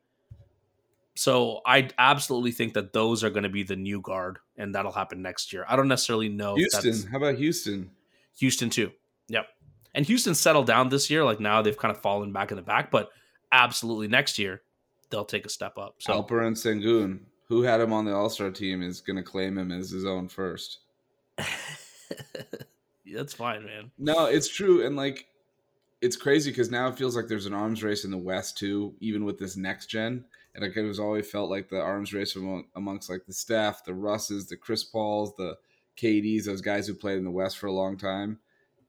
[1.18, 4.92] So I absolutely think that those are going to be the new guard, and that'll
[4.92, 5.66] happen next year.
[5.68, 7.10] I don't necessarily know Houston.
[7.10, 7.90] How about Houston?
[8.38, 8.92] Houston too.
[9.28, 9.48] Yep.
[9.96, 11.24] And Houston settled down this year.
[11.24, 13.10] Like now they've kind of fallen back in the back, but
[13.52, 14.62] absolutely next year
[15.10, 15.96] they'll take a step up.
[15.98, 19.58] So Alperen Sengun, who had him on the All Star team, is going to claim
[19.58, 20.80] him as his own first.
[23.12, 23.90] that's fine, man.
[23.98, 25.26] No, it's true, and like
[26.02, 28.94] it's crazy because now it feels like there's an arms race in the West too,
[29.00, 30.26] even with this next gen.
[30.54, 33.84] And like it was always felt like the arms race among, amongst like the staff,
[33.84, 35.58] the Russes, the Chris Pauls, the
[35.98, 38.40] KDs, those guys who played in the West for a long time,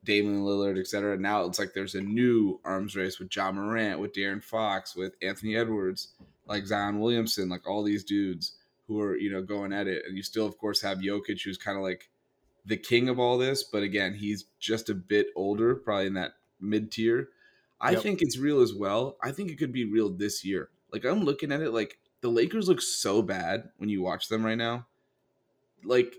[0.04, 1.18] Damian Lillard, etc.
[1.18, 5.14] Now it's like there's a new arms race with Ja Morant, with De'Aaron Fox, with
[5.22, 6.08] Anthony Edwards,
[6.46, 8.52] like Zion Williamson, like all these dudes
[8.86, 10.04] who are you know going at it.
[10.06, 12.08] And you still, of course, have Jokic, who's kind of like
[12.64, 16.32] the king of all this, but again, he's just a bit older, probably in that
[16.60, 17.30] mid tier.
[17.80, 18.02] I Yep.
[18.02, 19.16] think it's real as well.
[19.22, 20.70] I think it could be real this year.
[20.92, 24.44] Like I'm looking at it like the Lakers look so bad when you watch them
[24.44, 24.86] right now.
[25.84, 26.16] Like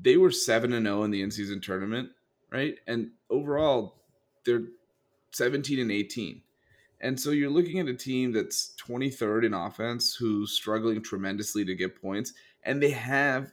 [0.00, 2.10] they were 7 and 0 in the in-season tournament,
[2.50, 2.78] right?
[2.86, 4.02] And overall
[4.44, 4.64] they're
[5.32, 6.42] 17 and 18.
[7.00, 11.74] And so you're looking at a team that's 23rd in offense who's struggling tremendously to
[11.74, 13.52] get points and they have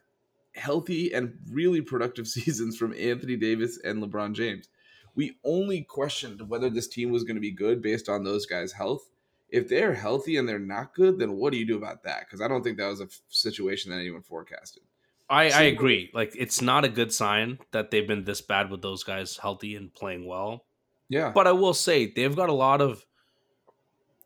[0.56, 4.70] healthy and really productive seasons from Anthony Davis and LeBron James.
[5.16, 8.72] We only questioned whether this team was going to be good based on those guys'
[8.72, 9.10] health.
[9.50, 12.22] If they're healthy and they're not good, then what do you do about that?
[12.22, 14.84] Because I don't think that was a f- situation that anyone forecasted.
[15.30, 16.10] I, I agree.
[16.14, 19.76] Like it's not a good sign that they've been this bad with those guys healthy
[19.76, 20.66] and playing well.
[21.10, 21.32] Yeah.
[21.32, 23.06] But I will say they've got a lot of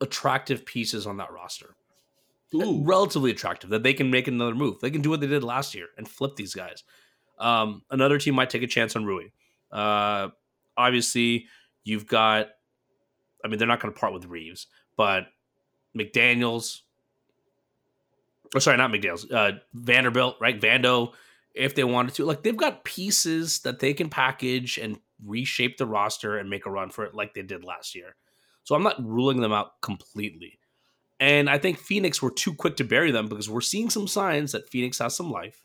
[0.02, 1.76] attractive pieces on that roster.
[2.54, 2.84] Ooh.
[2.84, 4.80] Relatively attractive that they can make another move.
[4.80, 6.84] They can do what they did last year and flip these guys.
[7.40, 9.26] Um, another team might take a chance on Rui.
[9.72, 10.30] Uh,
[10.78, 11.48] obviously,
[11.84, 12.50] you've got.
[13.44, 15.28] I mean, they're not going to part with Reaves, but
[15.98, 16.84] McDaniel's.
[18.54, 19.30] Or sorry, not McDaniel's.
[19.30, 20.60] Uh, Vanderbilt, right?
[20.60, 21.14] Vando,
[21.54, 25.86] if they wanted to, like they've got pieces that they can package and reshape the
[25.86, 28.16] roster and make a run for it, like they did last year.
[28.64, 30.60] So I'm not ruling them out completely.
[31.20, 34.52] And I think Phoenix were too quick to bury them because we're seeing some signs
[34.52, 35.65] that Phoenix has some life.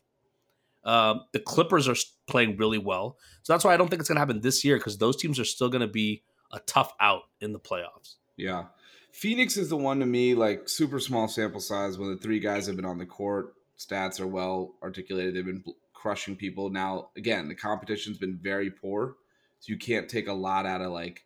[0.83, 1.95] Um, the Clippers are
[2.27, 4.77] playing really well, so that's why I don't think it's going to happen this year
[4.77, 8.15] because those teams are still going to be a tough out in the playoffs.
[8.37, 8.65] Yeah.
[9.11, 12.67] Phoenix is the one to me, like super small sample size when the three guys
[12.67, 13.55] have been on the court.
[13.77, 15.35] Stats are well articulated.
[15.35, 15.63] They've been
[15.93, 16.69] crushing people.
[16.69, 19.15] Now, again, the competition's been very poor.
[19.59, 21.25] So you can't take a lot out of like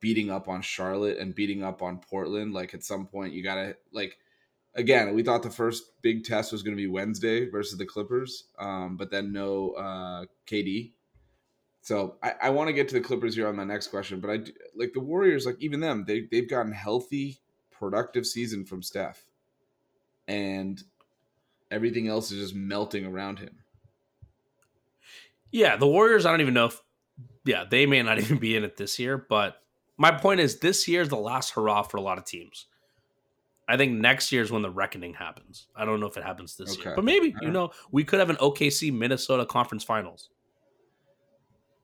[0.00, 2.54] beating up on Charlotte and beating up on Portland.
[2.54, 4.16] Like at some point, you got to, like,
[4.76, 8.44] again, we thought the first big test was going to be Wednesday versus the Clippers,
[8.58, 10.92] um, but then no uh, KD.
[11.80, 14.30] So I, I want to get to the Clippers here on my next question, but
[14.30, 17.38] I do- like the Warriors, like even them, they they've gotten healthy,
[17.70, 19.24] productive season from Steph,
[20.28, 20.82] and
[21.70, 23.58] everything else is just melting around him.
[25.50, 26.82] Yeah, the Warriors, I don't even know if,
[27.44, 29.62] yeah, they may not even be in it this year, but
[29.96, 32.66] my point is this year is the last hurrah for a lot of teams.
[33.68, 35.66] I think next year is when the reckoning happens.
[35.74, 38.30] I don't know if it happens this year, but maybe, you know, we could have
[38.30, 40.30] an OKC Minnesota conference finals.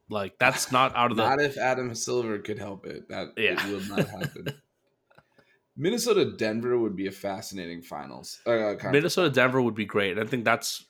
[0.09, 1.29] Like, that's not out of the.
[1.29, 3.09] Not if Adam Silver could help it.
[3.09, 3.67] That Yeah.
[3.67, 4.49] it will not happen.
[5.77, 8.41] Minnesota Denver would be a fascinating finals.
[8.47, 8.75] Uh.
[8.91, 10.19] Minnesota Denver would be great.
[10.19, 10.85] And I think that's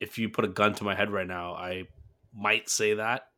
[0.00, 1.84] if you put a gun to my head right now, I
[2.34, 3.28] might say that.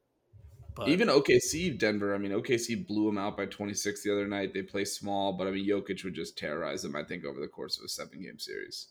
[0.81, 4.53] But Even OKC Denver, I mean, OKC blew them out by 26 the other night.
[4.55, 7.49] They play small, but I mean, Jokic would just terrorize them, I think, over the
[7.49, 8.89] course of a seven game series.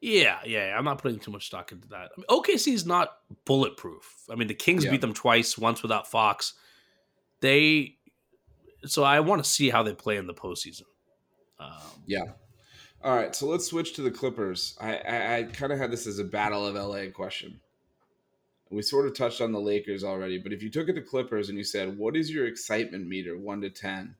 [0.00, 2.10] yeah, yeah, I'm not putting too much stock into that.
[2.16, 4.24] I mean, OKC is not bulletproof.
[4.30, 4.90] I mean, the Kings Yeah.
[4.92, 6.54] beat them twice, once without Fox.
[7.40, 7.96] They
[8.86, 10.84] so I want to see how they play in the postseason.
[11.58, 11.70] Um,
[12.06, 12.24] Yeah.
[13.02, 14.76] All right, so let's switch to the Clippers.
[14.80, 17.60] I I, I kind of had this as a battle of LA question.
[18.70, 21.48] We sort of touched on the Lakers already, but if you took it to Clippers
[21.48, 24.16] and you said, "What is your excitement meter, one to ten,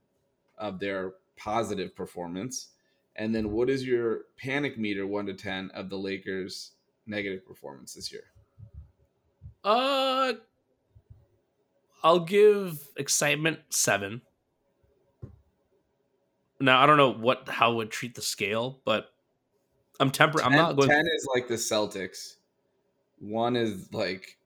[0.58, 2.70] of their positive performance?"
[3.16, 6.72] and then what is your panic meter, one to ten, of the Lakers'
[7.06, 8.24] negative performance this year?
[9.62, 10.34] Uh,
[12.02, 14.22] I'll give excitement seven.
[16.60, 19.12] Now I don't know what how would treat the scale, but
[19.98, 20.42] I'm temper.
[20.42, 20.88] I'm not going.
[20.88, 22.36] 10 is like the Celtics.
[23.18, 24.38] One is like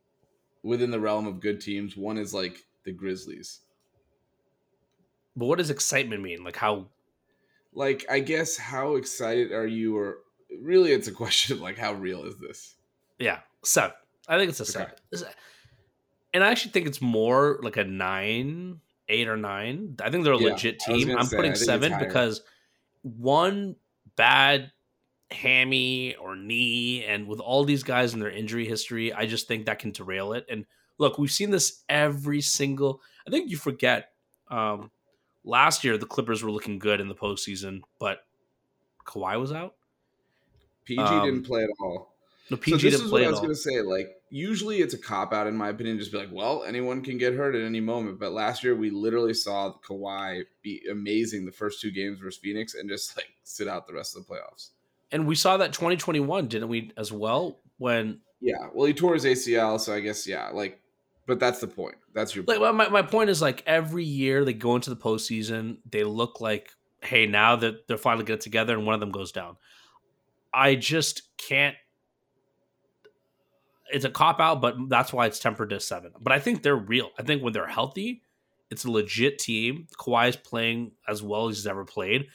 [0.65, 1.97] within the realm of good teams.
[1.97, 3.61] One is like the Grizzlies.
[5.37, 6.43] But what does excitement mean?
[6.43, 6.87] Like how?
[7.73, 9.97] Like, I guess how excited are you?
[9.97, 10.19] Or
[10.61, 12.75] really, it's a question of like how real is this?
[13.19, 13.95] Yeah, seven.
[14.27, 14.95] I think it's a seven.
[15.13, 15.23] It-
[16.33, 19.97] And I actually think it's more like a nine, eight or nine.
[20.03, 21.17] I think they're a Yeah, legit team.
[21.17, 22.43] I'm say, putting seven because
[23.03, 23.77] one
[24.17, 24.73] bad
[25.31, 29.67] hammy or knee, and with all these guys in their injury history, I just think
[29.67, 30.47] that can derail it.
[30.49, 30.65] And
[30.99, 33.01] look, we've seen this every single.
[33.27, 34.11] I think you forget.
[34.49, 34.91] Um,
[35.45, 38.25] last year, the Clippers were looking good in the postseason, but
[39.07, 39.75] Kawhi was out.
[40.85, 42.15] PG Um, didn't play at all.
[42.51, 43.45] No, So PG this didn't is play what I was all.
[43.47, 43.81] gonna say.
[43.81, 45.99] Like, usually it's a cop out in my opinion.
[45.99, 48.21] Just be like, well, anyone can get hurt at any moment.
[48.21, 52.75] But last year we literally saw Kawhi be amazing the first two games versus Phoenix
[52.75, 54.71] and just like sit out the rest of the playoffs.
[55.15, 57.61] And we saw that 2021, didn't we, as well?
[57.79, 60.81] When Yeah, well, he tore his ACL, so I guess yeah, like,
[61.25, 61.95] but that's the point.
[62.15, 62.61] That's your like point.
[62.61, 66.41] well, my, my point is like every year they go into the postseason, they look
[66.41, 69.57] like, hey, now that they're finally getting together and one of them goes down.
[70.53, 71.77] I just can't.
[73.93, 76.11] It's a cop out, but that's why it's tempered to seven.
[76.21, 77.11] But I think they're real.
[77.19, 78.23] I think when they're healthy
[78.69, 79.87] It's a legit team.
[79.97, 82.27] Kawhi is playing as well as he's ever played,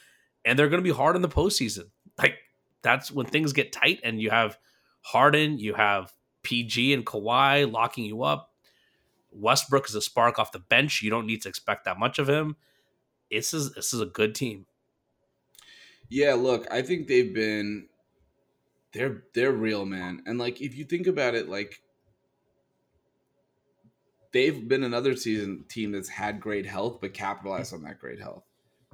[0.46, 1.90] and they're going to be hard in the postseason.
[2.18, 2.36] Like
[2.82, 4.58] that's when things get tight, and you have
[5.02, 6.14] Harden, you have
[6.44, 8.54] PG and Kawhi locking you up.
[9.32, 11.02] Westbrook is a spark off the bench.
[11.02, 12.56] You don't need to expect that much of him.
[13.30, 14.66] This is this is a good team.
[16.10, 17.88] Yeah, look, I think they've been
[18.94, 20.24] they're they're real, man.
[20.26, 21.82] And like if you think about it, like
[24.32, 28.44] they've been another season team that's had great health but capitalized on that great health.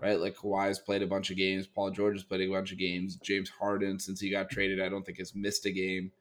[0.01, 0.19] Right?
[0.19, 3.15] Like Kawhi's played a bunch of games, Paul George has played a bunch of games,
[3.17, 6.11] James Harden since he got traded, I don't think has missed a game.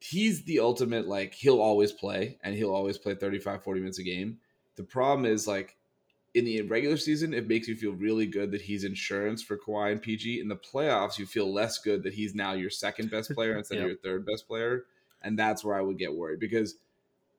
[0.00, 4.02] He's the ultimate like he'll always play and he'll always play 35 40 minutes a
[4.02, 4.38] game.
[4.76, 5.76] The problem is like
[6.34, 9.92] in the regular season, it makes you feel really good that he's insurance for Kawhi
[9.92, 10.40] and PG.
[10.40, 13.76] In the playoffs, you feel less good that he's now your second best player instead
[13.76, 13.84] yep.
[13.84, 14.84] of your third best player.
[15.22, 16.74] And that's where I would get worried because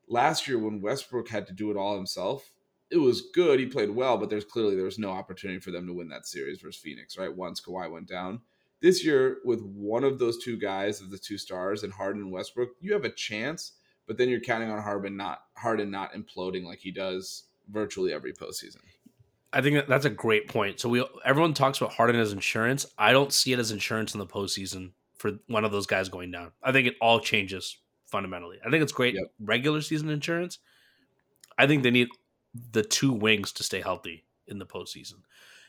[0.07, 2.51] last year when Westbrook had to do it all himself,
[2.91, 3.59] it was good.
[3.59, 6.27] He played well, but there's clearly there was no opportunity for them to win that
[6.27, 7.35] series versus Phoenix, right?
[7.35, 8.41] Once Kawhi went down.
[8.81, 12.31] This year, with one of those two guys of the two stars and Harden and
[12.31, 13.73] Westbrook, you have a chance,
[14.05, 18.33] but then you're counting on Harden not Harden not imploding like he does virtually every
[18.33, 18.81] postseason.
[19.51, 20.79] I think that's a great point.
[20.79, 22.85] So we everyone talks about Harden as insurance.
[22.97, 26.29] I don't see it as insurance in the postseason for one of those guys going
[26.29, 26.51] down.
[26.61, 28.59] I think it all changes fundamentally.
[28.65, 29.23] I think it's great yep.
[29.39, 30.59] regular season insurance.
[31.57, 32.09] I think they need
[32.71, 35.21] the two wings to stay healthy in the postseason.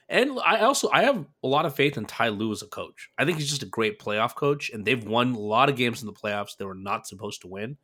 [0.08, 3.10] And I also I have a lot of faith in Ty Lue as a coach.
[3.18, 6.00] I think he's just a great playoff coach, and they've won a lot of games
[6.00, 7.76] in the playoffs they were not supposed to win.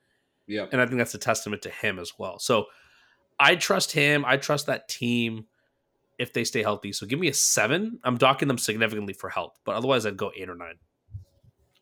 [0.46, 2.38] Yeah, and I think that's a testament to him as well.
[2.38, 2.66] So
[3.40, 4.24] I trust him.
[4.24, 5.46] I trust that team
[6.18, 6.92] if they stay healthy.
[6.92, 7.98] So give me a seven.
[8.04, 10.74] I'm docking them significantly for health, but otherwise I'd go eight or nine.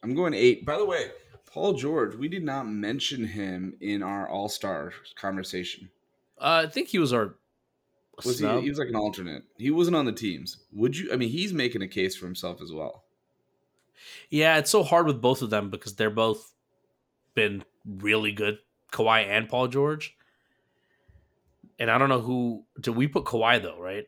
[0.02, 0.64] I'm going eight.
[0.64, 1.10] By the way,
[1.52, 5.90] Paul George, we did not mention him in our All Star conversation.
[6.40, 7.36] Uh, I think he was our.
[8.24, 9.44] Was he, he was like an alternate.
[9.56, 10.58] He wasn't on the teams.
[10.72, 11.12] Would you?
[11.12, 13.04] I mean, he's making a case for himself as well.
[14.30, 16.52] Yeah, it's so hard with both of them because they're both
[17.34, 18.58] been really good,
[18.92, 20.16] Kawhi and Paul George.
[21.78, 22.64] And I don't know who.
[22.80, 23.78] Did we put Kawhi though?
[23.78, 24.06] Right?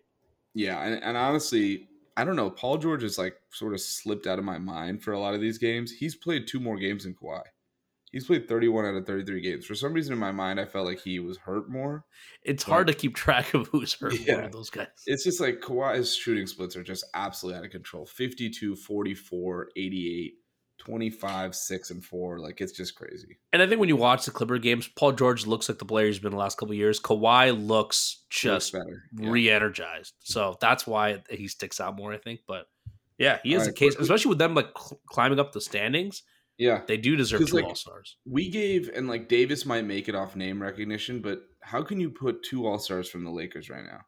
[0.54, 2.50] Yeah, and, and honestly, I don't know.
[2.50, 5.40] Paul George has like sort of slipped out of my mind for a lot of
[5.40, 5.90] these games.
[5.90, 7.42] He's played two more games than Kawhi.
[8.12, 9.66] He's played 31 out of 33 games.
[9.66, 12.04] For some reason in my mind, I felt like he was hurt more.
[12.42, 14.88] It's hard to keep track of who's hurt yeah, more of those guys.
[15.06, 20.34] It's just like Kawhi's shooting splits are just absolutely out of control 52, 44, 88.
[20.78, 22.40] 25, 6, and 4.
[22.40, 23.38] Like it's just crazy.
[23.52, 26.06] And I think when you watch the Clipper games, Paul George looks like the player
[26.06, 26.98] he's been the last couple years.
[26.98, 29.30] Kawhi looks just looks yeah.
[29.30, 30.14] re-energized.
[30.24, 32.40] So that's why he sticks out more, I think.
[32.48, 32.66] But
[33.16, 34.02] yeah, he is a case, quickly.
[34.02, 36.24] especially with them like cl- climbing up the standings.
[36.62, 36.82] Yeah.
[36.86, 38.18] They do deserve two like, all-stars.
[38.24, 42.08] We gave and like Davis might make it off name recognition, but how can you
[42.08, 44.02] put two all-stars from the Lakers right now?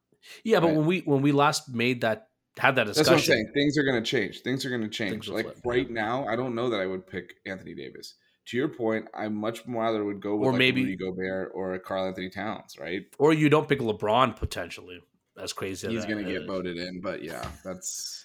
[0.45, 0.63] Yeah, right?
[0.63, 3.13] but when we when we last made that had that discussion.
[3.13, 3.51] That's what I'm saying.
[3.55, 4.43] Things are going to change.
[4.43, 5.29] Things are going to change.
[5.29, 5.95] Like flip, right yeah.
[5.95, 8.15] now, I don't know that I would pick Anthony Davis.
[8.49, 11.77] To your point, I much rather would go with or like maybe Rudy Gobert or
[11.81, 13.03] Karl-Anthony Towns, right?
[13.19, 15.01] Or you don't pick LeBron potentially.
[15.35, 15.89] That's crazy.
[15.89, 18.25] He's going to get voted in, but yeah, that's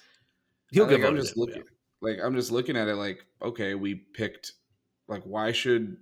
[0.70, 1.04] he'll get.
[1.04, 1.62] I'm just in, looking, yeah.
[2.00, 4.52] Like I'm just looking at it like, okay, we picked.
[5.08, 5.96] Like, why should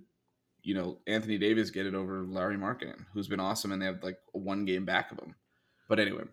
[0.61, 4.03] you know Anthony Davis get it over Lauri Markkanen, who's been awesome, and they have
[4.03, 5.35] like one game back of him.
[5.87, 6.23] But anyway,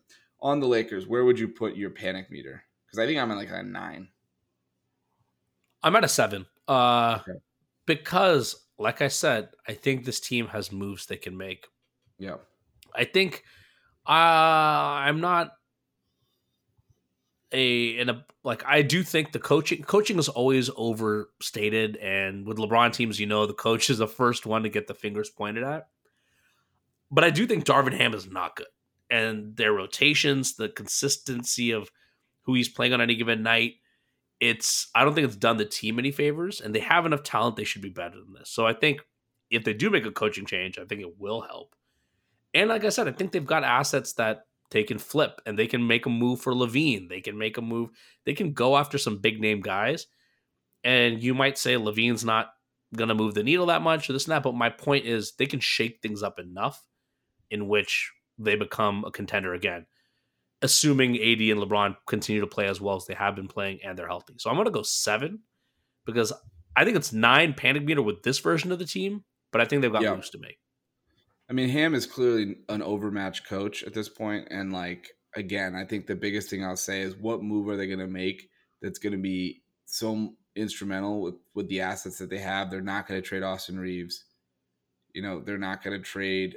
[0.40, 2.62] on the Lakers, where would you put your panic meter?
[2.86, 4.08] Because I think I'm at like a nine.
[5.82, 6.46] I'm at a seven.
[6.68, 7.38] Uh, okay.
[7.86, 11.66] Because, like I said, I think this team has moves they can make.
[12.18, 12.36] Yeah.
[12.94, 13.44] I think
[14.06, 15.52] uh, I'm not
[17.56, 22.58] a in a like I do think the coaching coaching is always overstated, and with
[22.58, 25.64] LeBron teams, you know, the coach is the first one to get the fingers pointed
[25.64, 25.88] at.
[27.10, 28.66] But I do think Darvin Ham is not good
[29.10, 31.90] and their rotations, the consistency of
[32.42, 33.74] who he's playing on any given night.
[34.40, 37.56] It's I don't think it's done the team any favors, and they have enough talent.
[37.56, 38.50] They should be better than this.
[38.50, 39.00] So I think
[39.50, 41.74] if they do make a coaching change, I think it will help.
[42.52, 45.66] And like I said, I think they've got assets that they can flip and they
[45.66, 47.08] can make a move for LaVine.
[47.08, 47.90] They can make a move.
[48.24, 50.06] They can go after some big name guys.
[50.84, 52.50] And you might say LaVine's not
[52.94, 54.42] going to move the needle that much or this and that.
[54.42, 56.82] But my point is they can shake things up enough
[57.50, 59.86] in which they become a contender again,
[60.62, 63.98] assuming AD and LeBron continue to play as well as they have been playing and
[63.98, 64.34] they're healthy.
[64.38, 65.40] So I'm going to go seven
[66.04, 66.32] because
[66.74, 69.82] I think it's nine panic meter with this version of the team, but I think
[69.82, 70.14] they've got yeah.
[70.14, 70.58] moves to make.
[71.48, 75.84] I mean, Ham is clearly an overmatched coach at this point, and like again, I
[75.84, 78.48] think the biggest thing I'll say is what move are they going to make
[78.82, 82.70] that's going to be so instrumental with with the assets that they have.
[82.70, 84.24] They're not going to trade Austin Reaves.
[85.12, 86.56] You know, they're not going to trade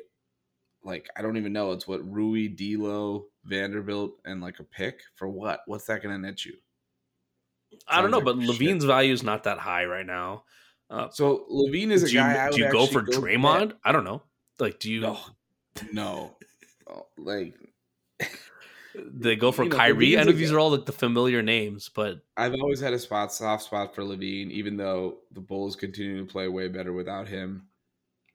[0.83, 1.71] like I don't even know.
[1.71, 5.61] It's what Rui, D'Lo, Vanderbilt, and like a pick for what?
[5.65, 6.55] What's that going to net you?
[7.87, 10.43] I don't know, Sounds but like LaVine's value is not that high right now.
[10.89, 12.47] Uh, So LaVine is a do you, guy.
[12.47, 13.73] I do you go for Draymond?
[13.83, 14.23] I don't know.
[14.59, 15.19] Like, do you No,
[15.91, 16.35] no,
[16.89, 17.53] Oh, like
[18.95, 20.17] they go for You know, Kyrie?
[20.17, 23.31] I know these are all like the familiar names, but I've always had a spot
[23.31, 27.67] soft spot for LaVine, even though the Bulls continue to play way better without him.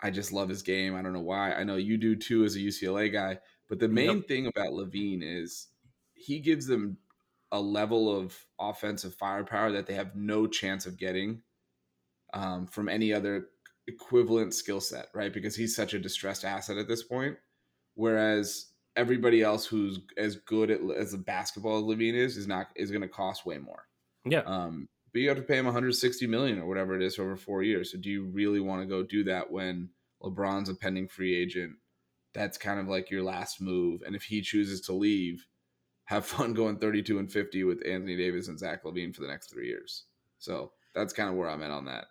[0.00, 0.94] I just love his game.
[0.94, 1.52] I don't know why.
[1.52, 3.38] I know you do too as a UCLA guy.
[3.68, 5.68] But the main thing about LaVine is
[6.14, 6.98] he gives them
[7.50, 11.40] a level of offensive firepower that they have no chance of getting
[12.34, 13.48] um, from any other
[13.86, 15.32] equivalent skill set, right?
[15.32, 17.36] Because he's such a distressed asset at this point.
[17.94, 22.68] Whereas everybody else who's as good at, as a basketball as LaVine is is not
[22.76, 23.86] is going to cost way more.
[24.24, 27.36] yeah, Um, but you have to pay him 160 million or whatever it is over
[27.36, 27.92] four years.
[27.92, 29.90] So do you really want to go do that when
[30.22, 31.74] LeBron's a pending free agent?
[32.32, 34.02] That's kind of like your last move.
[34.04, 35.46] And if he chooses to leave,
[36.06, 39.52] have fun going 32 and 50 with Anthony Davis and Zach LaVine for the next
[39.52, 40.04] three years.
[40.38, 42.06] So that's kind of where I'm at on that.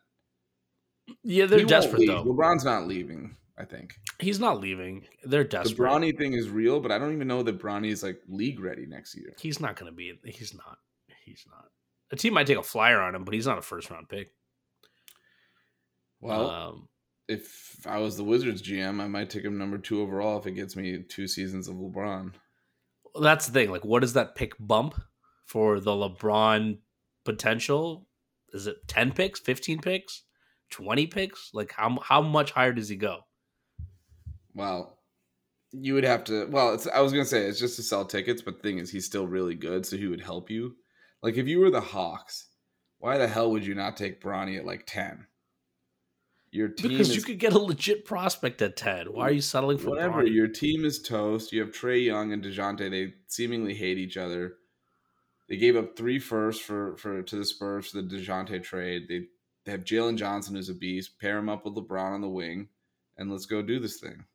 [1.23, 2.23] Yeah, they're He desperate though.
[2.23, 3.35] LeBron's not leaving.
[3.57, 5.05] I think He's not leaving.
[5.23, 5.77] They're desperate.
[5.77, 5.83] the.
[5.83, 8.85] Bronny thing is real, but I don't even know that Bronny is like league ready
[8.87, 9.35] next year.
[9.39, 10.13] He's not going to be.
[10.25, 10.79] He's not.
[11.23, 11.65] He's not.
[12.11, 14.31] A team might take a flyer on him, but he's not a first round pick.
[16.19, 16.87] Well, um,
[17.27, 20.51] if I was the Wizards GM, I might take him number two overall if it
[20.51, 22.33] gets me two seasons of LeBron.
[23.21, 23.71] that's the thing.
[23.71, 24.95] Like, what does that pick bump
[25.45, 26.79] for the LeBron
[27.25, 28.07] potential?
[28.53, 30.23] Is it ten picks, fifteen picks,
[30.73, 31.51] twenty picks?
[31.53, 33.21] Like, how how much higher does he go?
[34.55, 34.99] Well,
[35.71, 36.47] you would have to.
[36.47, 38.91] Well, it's, I was gonna say it's just to sell tickets, but the thing is,
[38.91, 40.75] he's still really good, so he would help you.
[41.21, 42.47] Like if you were the Hawks,
[42.97, 45.27] why the hell would you not take Bronny at like ten?
[46.51, 49.07] Your team Because is you could get a legit prospect at ten.
[49.07, 50.23] Why are you settling for whatever.
[50.23, 50.33] Bronny?
[50.33, 51.51] Your team is toast.
[51.51, 52.89] You have Trae Young and Dejounte.
[52.89, 54.53] They seemingly hate each other.
[55.49, 59.07] They gave up three firsts for for to the Spurs for the Dejounte trade.
[59.09, 59.27] They
[59.65, 61.19] they have Jalen Johnson who's a beast.
[61.19, 62.67] Pair him up with LeBron on the wing,
[63.17, 64.25] and let's go do this thing.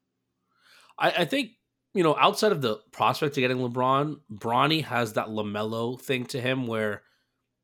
[0.99, 1.51] I, I think
[1.95, 6.41] you know, outside of the prospect of getting LeBron, Bronny has that LaMelo thing to
[6.41, 7.03] him where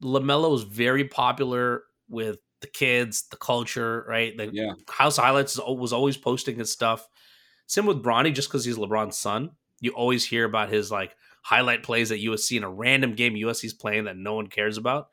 [0.03, 4.37] LaMelo is very popular with the kids, the culture, right?
[4.37, 4.73] The Yeah.
[4.89, 7.07] House Highlights was always posting his stuff.
[7.67, 9.51] Same with Bronny, just because he's LeBron's son.
[9.81, 13.75] You always hear about his like highlight plays at USC in a random game USC's
[13.75, 15.09] playing that no one cares about.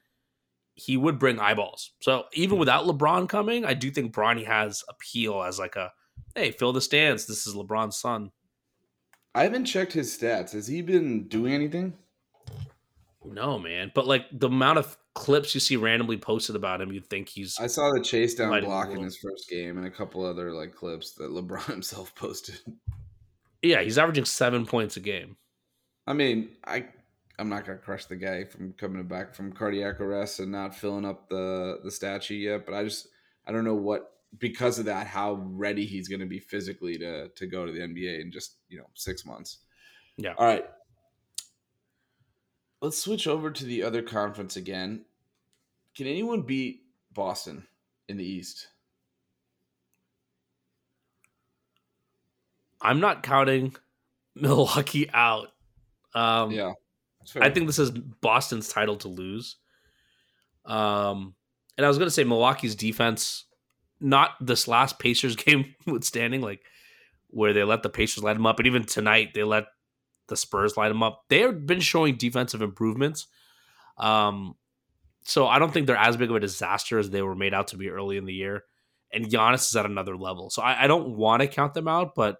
[0.75, 1.91] He would bring eyeballs.
[1.99, 5.91] So even without LeBron coming, I do think Bronny has appeal as like a
[6.35, 7.25] hey, fill the stands.
[7.25, 8.31] This is LeBron's son.
[9.33, 10.51] I haven't checked his stats.
[10.51, 11.93] Has he been doing anything?
[13.23, 13.91] No, man.
[13.93, 17.57] But like the amount of clips you see randomly posted about him, you'd think he's
[17.59, 20.75] I saw the chase down block in his first game and a couple other like
[20.75, 22.59] clips that LeBron himself posted.
[23.61, 25.37] yeah, he's averaging seven points a game.
[26.07, 26.85] I mean, I
[27.41, 31.05] I'm not gonna crush the guy from coming back from cardiac arrest and not filling
[31.05, 33.07] up the the stat sheet yet, but I just
[33.47, 37.47] I don't know what because of that how ready he's gonna be physically to to
[37.47, 39.57] go to the NBA in just you know six months.
[40.17, 40.35] Yeah.
[40.37, 40.65] All right.
[42.79, 45.05] Let's switch over to the other conference again.
[45.95, 47.65] Can anyone beat Boston
[48.07, 48.67] in the East?
[52.79, 53.75] I'm not counting
[54.35, 55.51] Milwaukee out.
[56.13, 56.73] Um, yeah,
[57.29, 57.43] fair.
[57.43, 59.57] I think this is Boston's title to lose.
[60.65, 61.35] Um,
[61.77, 63.45] and I was going to say Milwaukee's defense,
[63.99, 66.61] not this last Pacers game withstanding, like
[67.27, 69.65] where they let the Pacers light them up, and even tonight they let
[70.27, 71.23] the Spurs light them up.
[71.29, 73.27] They have been showing defensive improvements.
[73.97, 74.55] Um,
[75.23, 77.67] so I don't think they're as big of a disaster as they were made out
[77.69, 78.63] to be early in the year.
[79.13, 82.15] And Giannis is at another level, so I, I don't want to count them out,
[82.15, 82.37] but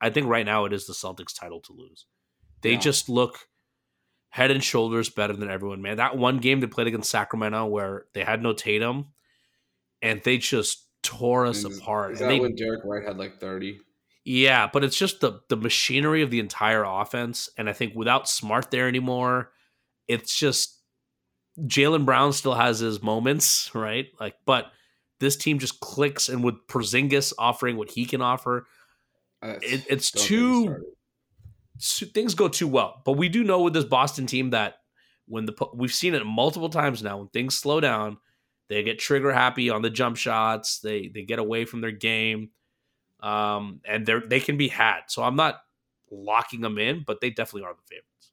[0.00, 2.06] I think right now it is the Celtics' title to lose.
[2.62, 2.78] They Yeah.
[2.80, 3.48] just look
[4.30, 5.96] head and shoulders better than everyone, man.
[5.98, 9.08] That one game they played against Sacramento where they had no Tatum
[10.00, 12.12] and they just tore us Is- apart.
[12.12, 13.80] Is And they, when Derrick White had like thirty?
[14.24, 17.48] yeah, but it's just the the machinery of the entire offense.
[17.58, 19.50] And I think without Smart there anymore,
[20.08, 20.78] it's just
[21.58, 24.06] Jaylen Brown still has his moments, right?
[24.20, 24.66] Like, but
[25.18, 28.66] this team just clicks, and with Porzingis offering what he can offer,
[29.42, 30.84] it, it's don't get me too
[31.80, 33.02] things go too well.
[33.04, 34.76] But we do know with this Boston team that
[35.26, 38.18] when the we've seen it multiple times now when things slow down,
[38.68, 40.80] they get trigger happy on the jump shots.
[40.80, 42.50] They they get away from their game,
[43.20, 45.02] um, and they they can be had.
[45.08, 45.60] So I'm not
[46.10, 48.32] locking them in, but they definitely are the favorites.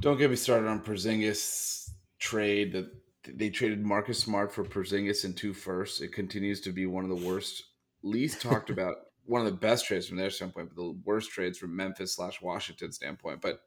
[0.00, 2.90] Don't get me started on Porzingis trade that
[3.26, 6.00] they traded Marcus Smart for Porzingis in two firsts.
[6.00, 7.64] It continues to be one of the worst,
[8.02, 8.96] least talked about
[9.28, 12.40] one of the best trades from their standpoint, but the worst trades from Memphis slash
[12.40, 13.42] Washington standpoint.
[13.42, 13.60] But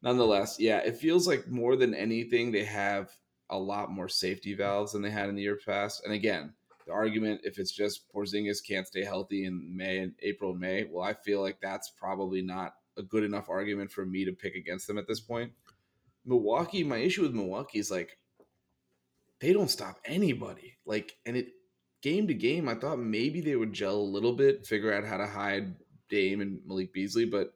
[0.00, 3.10] nonetheless, yeah, it feels like more than anything they have
[3.50, 6.04] a lot more safety valves than they had in the year past.
[6.04, 6.54] And again,
[6.86, 10.88] the argument if it's just Porzingis can't stay healthy in May and April and May,
[10.90, 14.54] well, I feel like that's probably not a good enough argument for me to pick
[14.54, 15.52] against them at this point.
[16.24, 18.18] Milwaukee, my issue with Milwaukee is like
[19.40, 20.78] they don't stop anybody.
[20.86, 21.48] Like, and it
[22.02, 25.16] game to game, I thought maybe they would gel a little bit, figure out how
[25.16, 25.74] to hide
[26.08, 27.54] Dame and Malik Beasley, but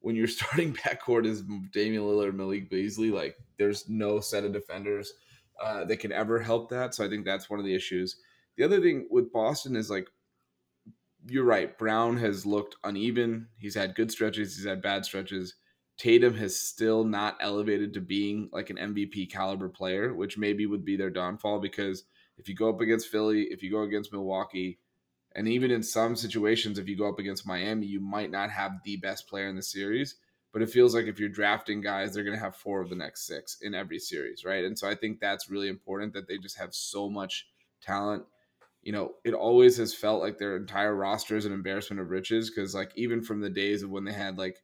[0.00, 1.42] when your starting backcourt is
[1.72, 5.12] Damian Lillard, Malik Beasley, like there's no set of defenders
[5.62, 6.94] uh, that can ever help that.
[6.94, 8.16] So I think that's one of the issues.
[8.56, 10.08] The other thing with Boston is like
[11.26, 11.76] you're right.
[11.76, 13.48] Brown has looked uneven.
[13.58, 14.56] He's had good stretches.
[14.56, 15.54] He's had bad stretches.
[15.98, 20.84] Tatum has still not elevated to being like an MVP caliber player, which maybe would
[20.84, 22.04] be their downfall because
[22.38, 24.78] if you go up against Philly, if you go against Milwaukee,
[25.34, 28.80] and even in some situations, if you go up against Miami, you might not have
[28.84, 30.16] the best player in the series.
[30.52, 32.96] But it feels like if you're drafting guys, they're going to have four of the
[32.96, 34.64] next six in every series, right?
[34.64, 37.46] And so I think that's really important that they just have so much
[37.82, 38.24] talent.
[38.82, 42.48] You know, it always has felt like their entire roster is an embarrassment of riches
[42.48, 44.56] because, like, even from the days of when they had like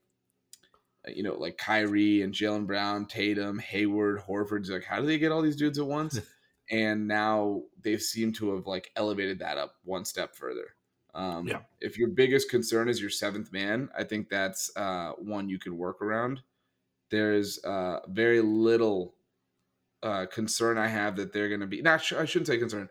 [1.06, 5.18] uh, you know, like Kyrie and Jaylen Brown, Tatum, Hayward, Horford's like, how do they
[5.18, 6.18] get all these dudes at once?
[6.70, 10.74] and now they've seemed to have like elevated that up one step further.
[11.14, 11.60] Um, yeah.
[11.80, 15.78] If your biggest concern is your seventh man, I think that's uh, one you can
[15.78, 16.40] work around.
[17.10, 19.14] There's uh, very little
[20.02, 21.82] uh, concern I have that they're going to be.
[21.82, 22.88] Not I shouldn't say concern.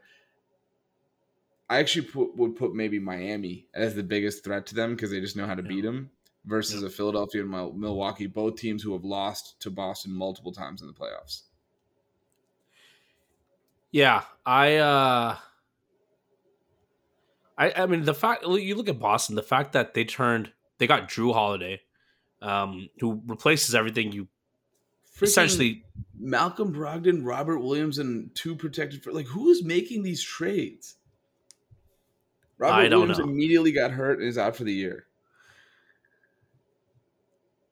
[1.69, 5.19] I actually put, would put maybe Miami as the biggest threat to them because they
[5.19, 5.67] just know how to yeah.
[5.67, 6.11] beat them
[6.45, 6.87] versus yeah.
[6.87, 10.93] a Philadelphia and Milwaukee, both teams who have lost to Boston multiple times in the
[10.93, 11.43] playoffs.
[13.93, 15.37] Yeah, I uh
[17.57, 20.87] I I mean the fact you look at Boston, the fact that they turned they
[20.87, 21.79] got Jrue Holiday,
[22.41, 24.27] um, who replaces everything you
[25.15, 25.85] Freaking essentially
[26.19, 30.95] Malcolm Brogdon, Robert Williams, and two protected for like who is making these trades?
[32.57, 33.25] Robert Williams know.
[33.25, 35.05] immediately got hurt and is out for the year.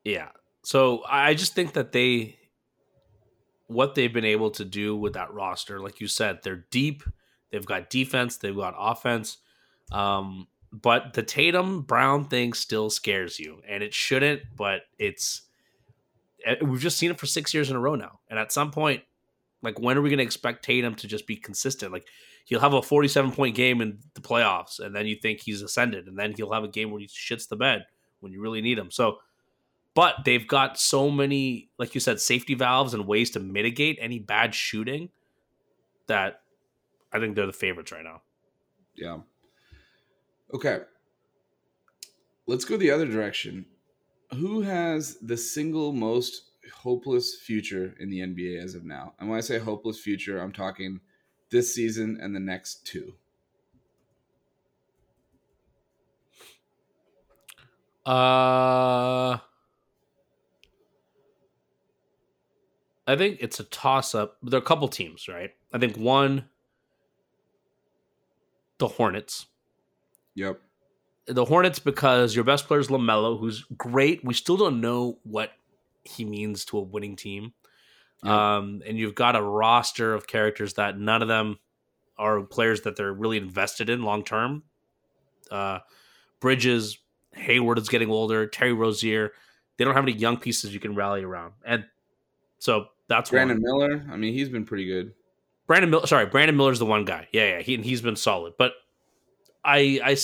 [0.04, 0.28] Yeah.
[0.62, 2.36] So I just think that they
[3.72, 7.02] what they've been able to do with that roster, like you said, they're deep.
[7.50, 8.36] They've got defense.
[8.36, 9.38] They've got offense.
[9.90, 14.42] Um, but the Tatum Brown thing still scares you, and it shouldn't.
[14.56, 15.42] But it's
[16.46, 18.70] eh, we've just seen it for six years in a row now, and at some
[18.70, 19.02] point,
[19.62, 21.92] like when are we going to expect Tatum to just be consistent?
[21.92, 22.06] Like
[22.46, 26.06] he'll have a forty-seven point game in the playoffs, and then you think he's ascended,
[26.06, 27.84] and then he'll have a game where he shits the bed
[28.20, 28.90] when you really need him.
[28.90, 29.18] So
[29.94, 34.18] but they've got so many, like you said, safety valves and ways to mitigate any
[34.18, 35.10] bad shooting
[36.06, 36.40] that
[37.12, 38.22] I think they're the favorites right now.
[38.96, 39.18] Yeah.
[40.54, 40.80] Okay.
[42.46, 43.66] Let's go the other direction.
[44.32, 49.12] Who has the single most hopeless future in the NBA as of now?
[49.18, 51.00] And when I say hopeless future, I'm talking
[51.50, 53.14] this season and the next two.
[58.04, 59.38] Uh
[63.06, 64.36] I think it's a toss up.
[64.42, 65.50] There are a couple teams, right?
[65.72, 66.44] I think one,
[68.78, 69.46] the Hornets.
[70.34, 70.60] Yep.
[71.26, 74.24] The Hornets because your best player is LaMelo, who's great.
[74.24, 75.52] We still don't know what
[76.04, 77.52] he means to a winning team.
[78.22, 78.32] Yep.
[78.32, 81.58] Um, and you've got a roster of characters that none of them
[82.18, 84.62] are players that they're really invested in long term.
[85.50, 85.80] Uh,
[86.40, 86.98] Bridges,
[87.34, 88.46] Hayward is getting older.
[88.46, 89.32] Terry Rozier,
[89.76, 91.84] they don't have any young pieces you can rally around, and
[92.62, 93.88] so that's Brandon one.
[93.88, 94.06] Miller.
[94.08, 95.14] I mean, he's been pretty good.
[95.66, 96.06] Brandon Miller.
[96.06, 97.26] Sorry, Brandon Miller's the one guy.
[97.32, 97.60] Yeah, yeah.
[97.60, 98.52] He he's been solid.
[98.56, 98.74] But
[99.64, 100.16] I, I,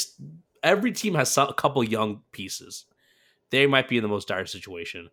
[0.63, 2.85] every team has a couple young pieces.
[3.51, 5.11] They might be in the most dire situation.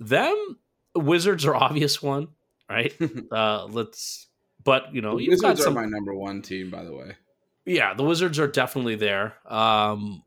[0.00, 0.56] Them
[0.94, 2.28] Wizards are obvious one,
[2.66, 2.94] right?
[3.30, 4.28] uh, let's.
[4.64, 7.14] But you know, the Wizards some, are my number one team, by the way.
[7.66, 9.34] Yeah, the Wizards are definitely there.
[9.46, 10.22] Um,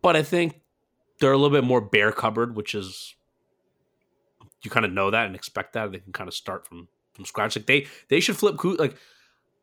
[0.00, 0.62] but I think
[1.20, 3.14] they're a little bit more bare cupboard, which is
[4.64, 5.92] you kind of know that and expect that.
[5.92, 7.56] They can kind of start from from scratch.
[7.56, 8.62] Like they they should flip.
[8.62, 8.96] Like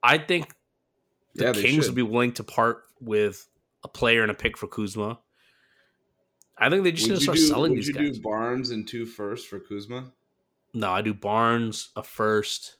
[0.04, 0.54] I think
[1.36, 1.86] the yeah, Kings should.
[1.88, 3.48] would be willing to part with
[3.84, 5.20] a player and a pick for Kuzma.
[6.58, 8.18] I think they just need to start do, selling these you guys.
[8.18, 10.12] do Barnes and two firsts for Kuzma?
[10.74, 12.76] No, I do Barnes a first.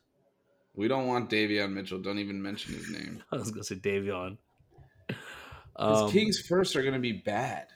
[0.76, 2.00] We don't want Davion Mitchell.
[2.00, 3.24] Don't even mention his name.
[3.32, 4.38] I was gonna say Davion.
[5.76, 7.68] Um, Kings first are gonna be bad.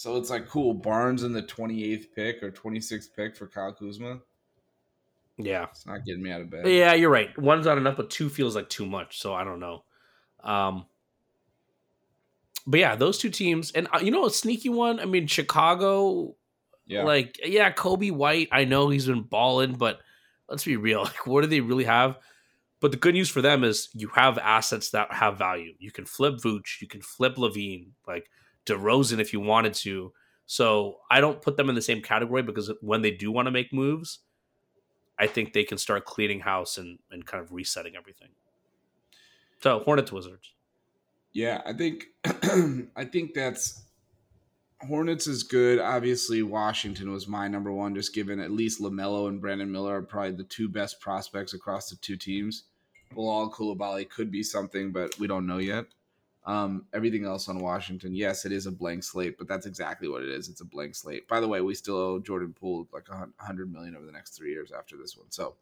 [0.00, 0.72] So it's like cool.
[0.72, 4.20] Barnes in the 28th pick or 26th pick for Kyle Kuzma.
[5.36, 5.66] Yeah.
[5.72, 6.66] It's not getting me out of bed.
[6.66, 7.36] Yeah, you're right.
[7.38, 9.20] One's not enough, but two feels like too much.
[9.20, 9.84] So I don't know.
[10.42, 10.86] Um,
[12.66, 15.00] but yeah, those two teams, and uh, you know a sneaky one.
[15.00, 16.34] I mean, Chicago.
[16.86, 17.02] Yeah.
[17.02, 18.48] Like, yeah, Coby White.
[18.52, 20.00] I know he's been balling, but
[20.48, 21.04] let's be real.
[21.04, 22.16] Like, what do they really have?
[22.80, 25.74] But the good news for them is you have assets that have value.
[25.78, 28.30] You can flip Vooch, you can flip LaVine, like
[28.66, 30.12] DeRozan if you wanted to.
[30.46, 33.52] So I don't put them in the same category because when they do want to
[33.52, 34.20] make moves,
[35.18, 38.30] I think they can start cleaning house and, and kind of resetting everything.
[39.62, 40.54] So Hornets Wizards.
[41.32, 42.06] Yeah, I think
[42.96, 43.82] I think that's
[44.80, 45.78] Hornets is good.
[45.78, 50.02] Obviously, Washington was my number one, just given at least LaMelo and Brandon Miller are
[50.02, 52.64] probably the two best prospects across the two teams.
[53.14, 55.86] Bilal Coulibaly could be something, but we don't know yet.
[56.50, 60.24] Um, everything else on Washington, yes, it is a blank slate, but that's exactly what
[60.24, 60.48] it is.
[60.48, 61.28] It's a blank slate.
[61.28, 64.30] By the way, we still owe Jordan Poole like a hundred million over the next
[64.30, 65.30] three years after this one.
[65.30, 65.54] So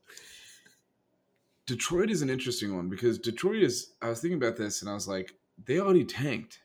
[1.67, 3.93] Detroit is an interesting one because Detroit is.
[4.01, 6.61] I was thinking about this and I was like, they already tanked.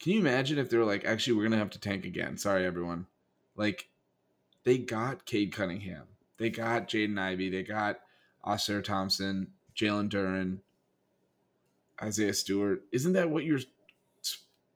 [0.00, 2.38] Can you imagine if they were like, actually, we're gonna have to tank again?
[2.38, 3.06] Sorry, everyone.
[3.54, 3.90] Like,
[4.64, 8.00] they got Cade Cunningham, they got Jaden Ivey, they got
[8.44, 10.58] Ausar Thompson, Jalen Duren,
[12.02, 12.82] Isaiah Stewart.
[12.92, 13.60] Isn't that what you're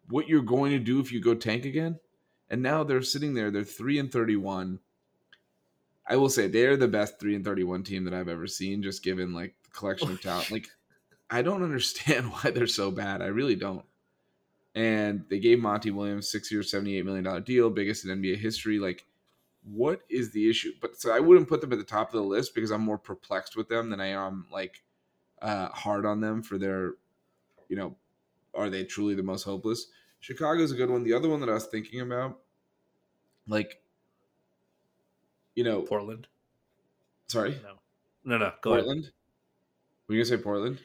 [0.08, 1.98] what you're going to do if you go tank again?
[2.48, 3.50] And now they're sitting there.
[3.50, 4.80] They're three and thirty-one.
[6.06, 8.82] I will say they're the best three and thirty-one team that I've ever seen.
[8.82, 10.68] Just given like the collection of talent, like
[11.30, 13.22] I don't understand why they're so bad.
[13.22, 13.84] I really don't.
[14.74, 18.78] And they gave Monty Williams six year, $78 million deal, biggest in NBA history.
[18.78, 19.04] Like,
[19.64, 20.72] what is the issue?
[20.80, 22.98] But so I wouldn't put them at the top of the list because I'm more
[22.98, 24.82] perplexed with them than I am like
[25.42, 26.92] uh, hard on them for their,
[27.70, 27.96] you know,
[28.52, 29.86] are they truly the most hopeless?
[30.18, 31.02] Chicago's a good one.
[31.04, 32.40] The other one that I was thinking about,
[33.46, 33.80] like,
[35.54, 36.26] you know, Portland.
[37.28, 37.78] Sorry, no,
[38.24, 38.52] no, no.
[38.60, 39.04] Go Portland.
[39.04, 39.12] Ahead.
[40.08, 40.78] Were you gonna say Portland?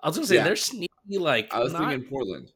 [0.00, 0.44] I was gonna say yeah.
[0.44, 0.90] they're sneaky.
[1.08, 2.52] Like I was not, thinking Portland.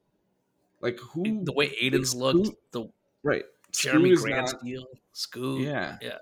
[0.80, 1.44] Like who?
[1.44, 2.90] The way Ayton's looked, who, the
[3.22, 3.44] right.
[3.72, 5.60] Jerami Grant's not, deal, Scoot.
[5.60, 6.18] Yeah, yeah.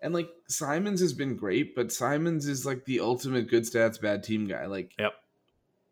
[0.00, 4.22] And like Simons has been great, but Simons is like the ultimate good stats bad
[4.22, 4.66] team guy.
[4.66, 5.14] Like, yep.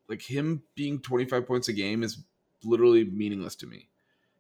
[0.08, 2.24] Like him being twenty five points a game is
[2.64, 3.88] literally meaningless to me.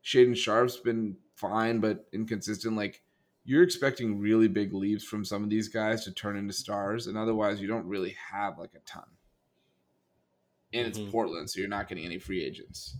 [0.04, 2.76] Shaedon Sharpe's been fine, but inconsistent.
[2.76, 3.02] Like
[3.44, 7.16] you're expecting really big leaps from some of these guys to turn into stars, and
[7.16, 9.04] otherwise you don't really have like a ton
[10.74, 11.10] and it's mm-hmm.
[11.10, 12.96] Portland, so you're not getting any free agents.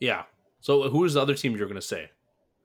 [0.00, 0.24] Yeah.
[0.60, 2.10] So who's the other team you're going to say?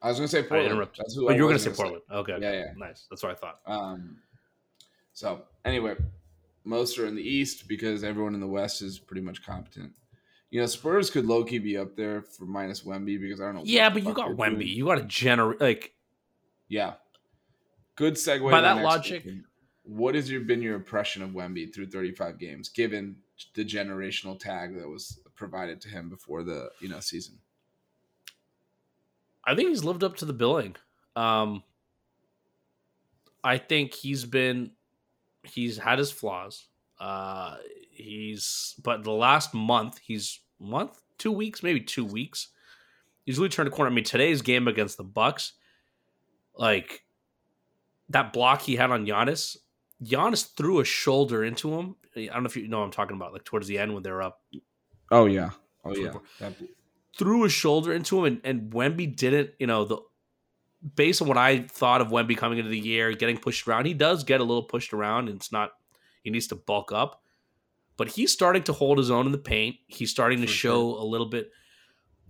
[0.01, 0.79] I was going to say Portland.
[0.97, 2.01] That's who oh, you were going to say Portland.
[2.09, 2.15] Say.
[2.15, 2.37] Okay.
[2.41, 2.65] Yeah, yeah.
[2.75, 3.05] Nice.
[3.09, 3.59] That's what I thought.
[3.65, 4.17] Um.
[5.19, 5.97] So anyway,
[6.63, 9.91] most are in the East because everyone in the West is pretty much competent.
[10.49, 13.55] You know, Spurs could low key be up there for minus Wemby because I don't
[13.55, 13.61] know.
[13.65, 14.59] Yeah, but you got Wemby.
[14.59, 14.67] Doing.
[14.67, 15.93] You got to generate like.
[16.69, 16.93] Yeah.
[17.97, 18.49] Good segue.
[18.49, 19.27] By that logic,
[19.83, 23.17] what has your been your impression of Wemby through 35 games, given
[23.55, 27.37] the generational tag that was provided to him before the you know season?
[29.43, 30.77] I think he's lived up to the billing.
[31.17, 31.63] Um,
[33.43, 34.71] I think he's been
[35.43, 36.67] he's had his flaws.
[36.99, 37.55] Uh,
[37.91, 42.49] he's but the last month he's month two weeks maybe two weeks
[43.25, 43.89] he's really turned a corner.
[43.89, 45.53] I mean today's game against the Bucks,
[46.55, 47.05] like
[48.09, 49.57] that block he had on Giannis
[50.03, 51.95] Giannis threw a shoulder into him.
[52.15, 54.03] I don't know if you know what I'm talking about, like towards the end when
[54.03, 54.41] they're up.
[55.11, 55.51] Oh yeah.
[55.83, 56.13] Oh yeah.
[57.17, 59.97] Threw a shoulder into him and, and Wemby didn't, you know, the
[60.95, 63.93] based on what I thought of Wemby coming into the year, getting pushed around, he
[63.93, 65.71] does get a little pushed around and it's not
[66.23, 67.21] he needs to bulk up.
[67.97, 69.75] But he's starting to hold his own in the paint.
[69.87, 70.99] He's starting to For show sure.
[70.99, 71.51] a little bit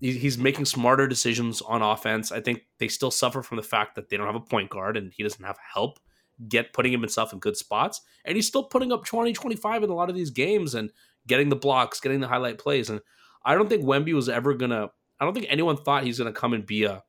[0.02, 2.32] he's making smarter decisions on offense.
[2.32, 4.96] I think they still suffer from the fact that they don't have a point guard
[4.96, 6.00] and he doesn't have help
[6.48, 9.94] get putting himself in good spots and he's still putting up 20 25 in a
[9.94, 10.90] lot of these games and
[11.28, 13.02] getting the blocks getting the highlight plays and
[13.44, 14.90] i don't think wemby was ever gonna
[15.20, 17.04] i don't think anyone thought he's gonna come and be a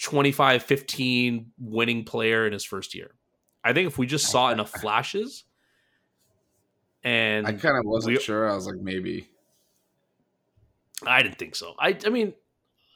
[0.00, 3.14] 25 15 winning player in his first year.
[3.64, 5.44] I think if we just saw enough flashes
[7.04, 8.50] and i kind of wasn't we, sure.
[8.50, 9.28] I was like maybe.
[11.06, 11.74] I didn't think so.
[11.78, 12.34] I i mean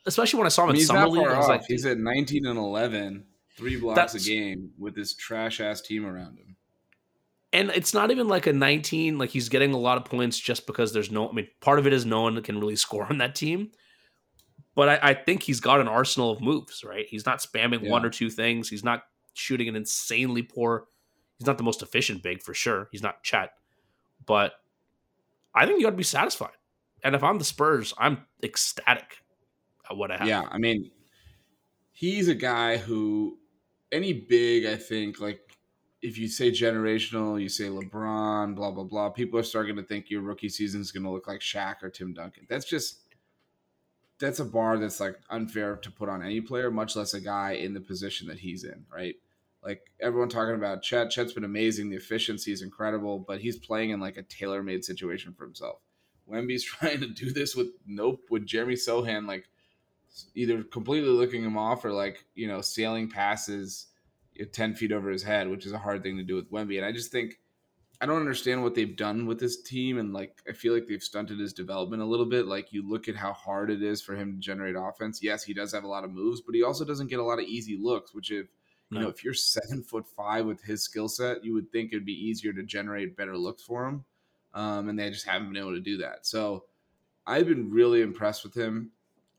[0.06, 2.58] especially when i saw him I mean, in summer league like, he's at 19 and
[2.58, 3.24] 11
[3.56, 6.56] three blocks a game with this trash ass team around him.
[7.52, 10.66] And it's not even like a 19, like he's getting a lot of points just
[10.66, 13.18] because there's no, I mean, part of it is no one can really score on
[13.18, 13.72] that team.
[14.74, 17.06] But I, I think he's got an arsenal of moves, right?
[17.08, 17.90] He's not spamming yeah.
[17.90, 18.68] one or two things.
[18.68, 19.02] He's not
[19.34, 20.86] shooting an insanely poor,
[21.38, 22.88] he's not the most efficient big for sure.
[22.92, 23.50] He's not Chet.
[24.26, 24.52] But
[25.54, 26.50] I think you got to be satisfied.
[27.02, 29.18] And if I'm the Spurs, I'm ecstatic
[29.90, 30.28] at what I have.
[30.28, 30.90] Yeah, I mean,
[31.92, 33.38] he's a guy who
[33.90, 35.40] any big, I think, like
[36.00, 39.10] if you say generational, you say LeBron, blah blah blah.
[39.10, 41.90] People are starting to think your rookie season is going to look like Shaq or
[41.90, 42.46] Tim Duncan.
[42.48, 43.01] That's just
[44.22, 47.52] that's a bar that's like unfair to put on any player, much less a guy
[47.52, 49.16] in the position that he's in, right?
[49.64, 51.10] Like everyone talking about Chet.
[51.10, 51.90] Chet's been amazing.
[51.90, 55.80] The efficiency is incredible, but he's playing in like a tailor-made situation for himself.
[56.30, 59.48] Wemby's trying to do this with nope with Jeremy Sochan, like
[60.36, 63.88] either completely looking him off or like you know sailing passes
[64.52, 66.76] 10 feet over his head, which is a hard thing to do with Wemby.
[66.76, 67.40] And I just think
[68.02, 69.98] I don't understand what they've done with this team.
[69.98, 72.46] And like, I feel like they've stunted his development a little bit.
[72.46, 75.22] Like, you look at how hard it is for him to generate offense.
[75.22, 77.38] Yes, he does have a lot of moves, but he also doesn't get a lot
[77.38, 78.48] of easy looks, which if,
[78.90, 79.02] you no.
[79.02, 82.12] know, if you're seven foot five with his skill set, you would think it'd be
[82.12, 84.04] easier to generate better looks for him.
[84.52, 86.26] Um, and they just haven't been able to do that.
[86.26, 86.64] So
[87.24, 88.90] I've been really impressed with him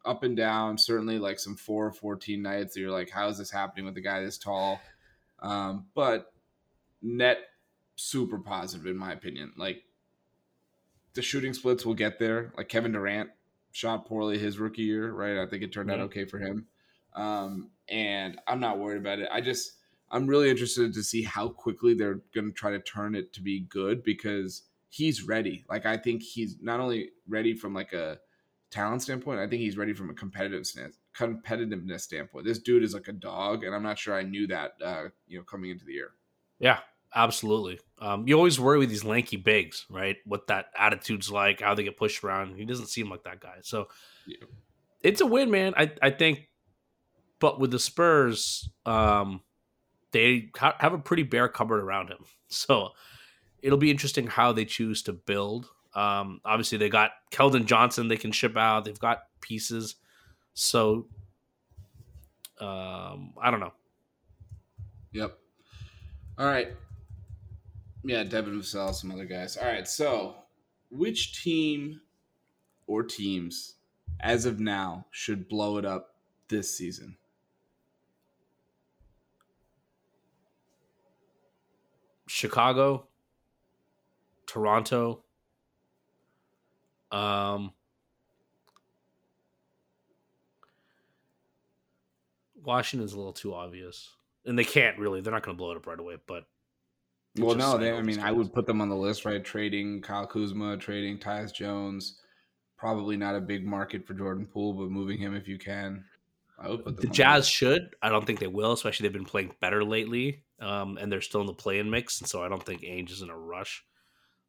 [0.06, 0.78] up and down.
[0.78, 4.02] Certainly, like some four or 14 nights, you're like, how is this happening with a
[4.02, 4.80] guy this tall?
[5.42, 6.32] Um, but
[7.02, 7.40] net
[7.96, 9.54] super positive in my opinion.
[9.58, 9.84] Like
[11.14, 12.54] the shooting splits will get there.
[12.58, 13.30] Like Kevin Durant
[13.72, 15.38] shot poorly his rookie year, right?
[15.38, 16.68] I think it turned out okay for him.
[17.16, 19.30] Um, and I'm not worried about it.
[19.32, 19.74] I just
[20.10, 23.42] I'm really interested to see how quickly they're going to try to turn it to
[23.42, 25.66] be good because he's ready.
[25.70, 28.20] Like I think he's not only ready from like a
[28.70, 32.46] talent standpoint, I think he's ready from a competitive stance, competitiveness standpoint.
[32.46, 35.40] This dude is like a dog, and I'm not sure I knew that uh, you
[35.40, 36.12] know coming into the year.
[36.60, 36.80] Yeah,
[37.16, 37.80] absolutely.
[38.00, 40.18] Um, you always worry with these lanky bigs, right?
[40.26, 42.56] What that attitude's like, how they get pushed around.
[42.58, 43.58] He doesn't seem like that guy.
[43.62, 43.88] So
[44.26, 44.38] yeah.
[45.02, 45.74] it's a win, man.
[45.78, 46.50] I I think,
[47.40, 49.42] but with the Spurs, um,
[50.12, 52.20] they ha- have a pretty bare cupboard around him.
[52.56, 52.90] So
[53.64, 55.66] it'll be interesting how they choose to build.
[55.96, 58.86] Um, obviously, they got Keldon Johnson they can ship out.
[58.86, 59.96] They've got pieces.
[60.54, 61.08] So
[62.60, 63.74] um, I don't know.
[65.14, 65.38] Yep.
[66.38, 66.74] All right.
[68.04, 69.56] Yeah, Devin Vassell, some other guys.
[69.56, 69.88] All right.
[69.88, 70.36] So,
[70.90, 72.02] which team
[72.86, 73.76] or teams,
[74.20, 76.16] as of now, should blow it up
[76.50, 77.16] this season?
[82.28, 83.08] Chicago,
[84.48, 85.24] Toronto,
[87.12, 87.72] um,
[92.64, 94.10] Washington's a little too obvious,
[94.46, 95.22] and they can't really.
[95.22, 96.16] They're not going to blow it up right away.
[96.26, 96.48] But
[97.38, 97.92] well, no, they.
[97.92, 99.44] I mean, I would put them on the list, right?
[99.44, 102.20] Trading Kyle Kuzma, trading Tyus Jones.
[102.78, 106.04] Probably not a big market for Jordan Poole, but moving him if you can.
[106.60, 107.96] I would put the Jazz the should.
[108.02, 111.42] I don't think they will, especially they've been playing better lately, um, and they're still
[111.42, 113.84] in the play-in mix, and so I don't think Ainge is in a rush.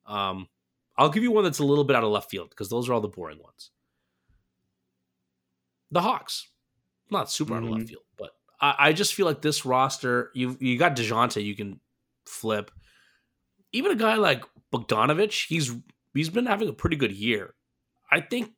[0.06, 0.48] Um,
[0.98, 2.92] I'll give you one that's a little bit out of left field because those are
[2.92, 3.70] all the boring ones.
[5.90, 6.48] The Hawks,
[7.10, 7.64] not super mm-hmm.
[7.64, 7.88] out of left mm-hmm.
[7.88, 8.30] field, but
[8.60, 10.30] I, I, just feel like this roster.
[10.34, 11.80] You you got Dejounte, you can
[12.26, 12.70] flip.
[13.72, 15.74] Even a guy like Bogdanovich, he's
[16.14, 17.54] he's been having a pretty good year.
[18.10, 18.52] I think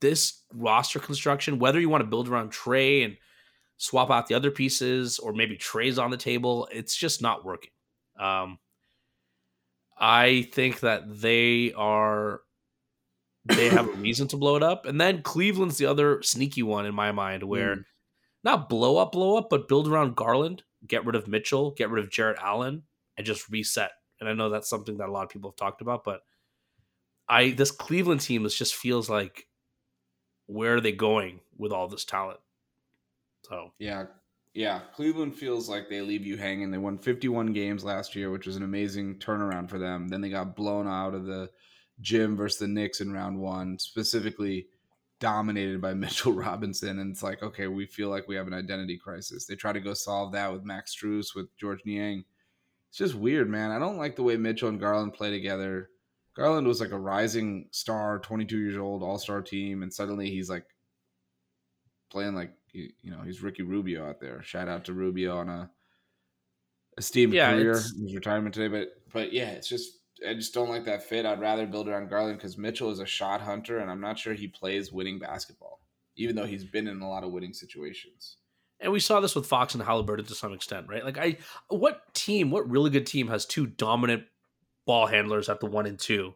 [0.00, 3.16] this roster construction, whether you want to build around Trae and
[3.76, 7.70] swap out the other pieces, or maybe Trae's on the table, it's just not working.
[8.18, 8.58] Um,
[9.98, 12.40] I think that they are
[13.44, 14.86] they have a reason to blow it up.
[14.86, 17.84] And then Cleveland's the other sneaky one in my mind where mm.
[18.44, 22.04] not blow up, blow up, but build around Garland, get rid of Mitchell, get rid
[22.04, 22.82] of Jarrett Allen,
[23.16, 23.92] and just reset.
[24.20, 26.20] And I know that's something that a lot of people have talked about, but
[27.28, 29.46] I this Cleveland team is just feels like
[30.46, 32.40] where are they going with all this talent?
[33.44, 34.04] So yeah,
[34.54, 36.70] yeah, Cleveland feels like they leave you hanging.
[36.70, 40.08] They won 51 games last year, which was an amazing turnaround for them.
[40.08, 41.50] Then they got blown out of the
[42.00, 44.66] gym versus the Knicks in round one, specifically
[45.22, 46.98] dominated by Mitchell Robinson.
[46.98, 49.46] And it's like, okay, we feel like we have an identity crisis.
[49.46, 52.24] They try to go solve that with Max Strus, with Georges Niang.
[52.90, 53.70] It's just weird, man.
[53.70, 55.88] I don't like the way Mitchell and Garland play together.
[56.34, 60.50] Garland was like a rising star, 22 years old, all star team, and suddenly he's
[60.50, 60.66] like
[62.10, 64.42] playing like you know he's Ricky Rubio out there.
[64.42, 65.70] Shout out to Rubio on a
[66.98, 68.68] esteemed yeah, career, his retirement today.
[68.68, 71.26] But but yeah, it's just I just don't like that fit.
[71.26, 74.34] I'd rather build around Garland because Mitchell is a shot hunter, and I'm not sure
[74.34, 75.80] he plays winning basketball,
[76.16, 78.36] even though he's been in a lot of winning situations.
[78.80, 81.04] And we saw this with Fox and Halliburton to some extent, right?
[81.04, 84.24] Like, I what team, what really good team has two dominant
[84.86, 86.34] ball handlers at the one and two?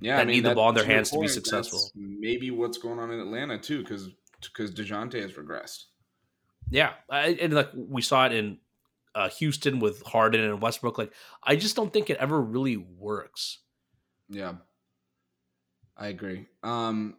[0.00, 1.90] Yeah, that I mean, need the ball in their hands point, to be successful.
[1.94, 4.10] maybe what's going on in Atlanta too, because
[4.40, 5.84] because Dejounte has regressed.
[6.70, 8.58] Yeah, I, and like we saw it in
[9.14, 10.98] uh, Houston with Harden and Westbrook.
[10.98, 13.58] Like, I just don't think it ever really works.
[14.28, 14.54] Yeah,
[15.96, 16.46] I agree.
[16.62, 17.16] Um,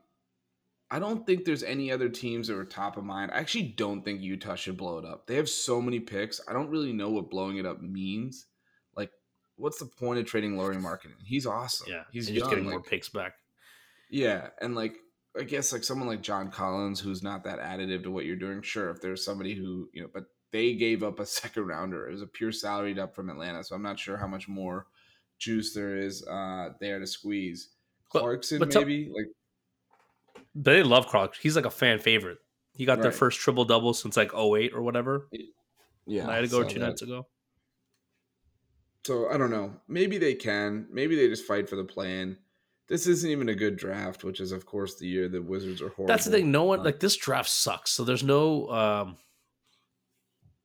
[0.91, 3.31] I don't think there's any other teams that are top of mind.
[3.31, 5.27] I actually don't think Utah should blow it up.
[5.27, 6.41] They have so many picks.
[6.47, 8.47] I don't really know what blowing it up means.
[8.95, 9.11] Like,
[9.55, 11.21] what's the point of trading Lauri Markkanen?
[11.23, 11.87] He's awesome.
[11.91, 13.33] Yeah, he's young, just getting like, more picks back.
[14.09, 14.95] Yeah, and like
[15.37, 18.61] I guess like someone like John Collins, who's not that additive to what you're doing.
[18.63, 22.07] Sure, if there's somebody who you know, but they gave up a second rounder.
[22.07, 24.87] It was a pure salaried up from Atlanta, so I'm not sure how much more
[25.37, 27.69] juice there is uh there to squeeze.
[28.13, 29.27] But- Clarkson but tell- maybe like
[30.55, 31.35] But they love Clark.
[31.35, 32.39] He's like a fan favorite.
[32.75, 35.27] He got their first triple double since like 08 or whatever.
[36.07, 37.27] yeah, night ago or so two that- nights ago.
[39.05, 39.73] So I don't know.
[39.87, 40.87] Maybe they can.
[40.91, 42.37] Maybe they just fight for the plan.
[42.87, 45.89] This isn't even a good draft, which is of course the year the Wizards are
[45.89, 46.07] horrible.
[46.07, 46.51] That's the thing.
[46.51, 47.91] No one like this draft sucks.
[47.91, 49.17] So there's no um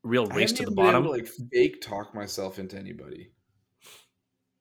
[0.05, 1.05] real race to the even been able bottom.
[1.05, 3.33] to, like fake talk myself into anybody.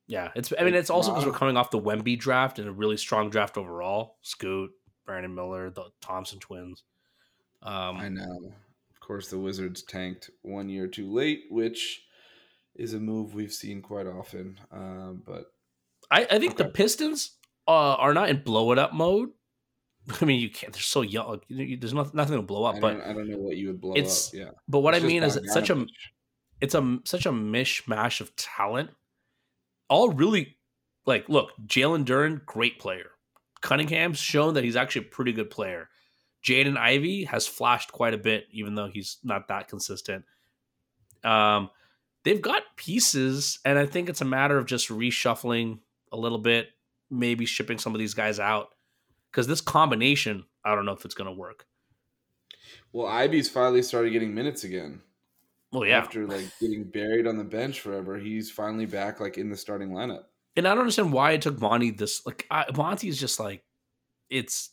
[0.07, 0.51] yeah, it's.
[0.59, 1.31] I mean, it's also because Wow.
[1.31, 4.17] we're coming off the Wemby draft and a really strong draft overall.
[4.21, 4.71] Scoot,
[5.05, 6.83] Brandon Miller, the Thompson twins.
[7.61, 8.53] Um, I know.
[8.91, 12.03] Of course, the Wizards tanked one year too late, which
[12.75, 14.59] is a move we've seen quite often.
[14.71, 15.45] Um, but
[16.09, 17.37] I, I think the Pistons
[17.67, 19.29] uh, are not in blow it up mode.
[20.21, 20.73] I mean, you can't.
[20.73, 21.39] They're so young.
[21.47, 22.75] You- you- There's not, nothing to blow up.
[22.75, 24.33] I, But I don't know what you would blow it's- up.
[24.33, 25.85] Yeah, but what It's I mean is, it's such a
[26.61, 28.89] it's a such a mishmash of talent.
[29.89, 30.57] All really
[31.05, 33.11] like look, Jalen Duren, great player.
[33.61, 35.89] Cunningham's shown that he's actually a pretty good player.
[36.43, 40.25] Jaden Ivey has flashed quite a bit, even though he's not that consistent.
[41.23, 41.69] Um,
[42.25, 45.79] they've got pieces, and I think it's a matter of just reshuffling
[46.11, 46.67] a little bit,
[47.09, 48.69] maybe shipping some of these guys out.
[49.33, 51.65] Because this combination, I don't know if it's going to work.
[52.91, 55.01] Well, Ivey's finally started getting minutes again.
[55.71, 59.49] Well, yeah, After like getting buried on the bench forever, he's finally back like in
[59.49, 60.25] the starting lineup.
[60.55, 62.23] and I don't understand why it took Monty this.
[62.27, 63.63] Like I, Monty is just like,
[64.29, 64.69] it's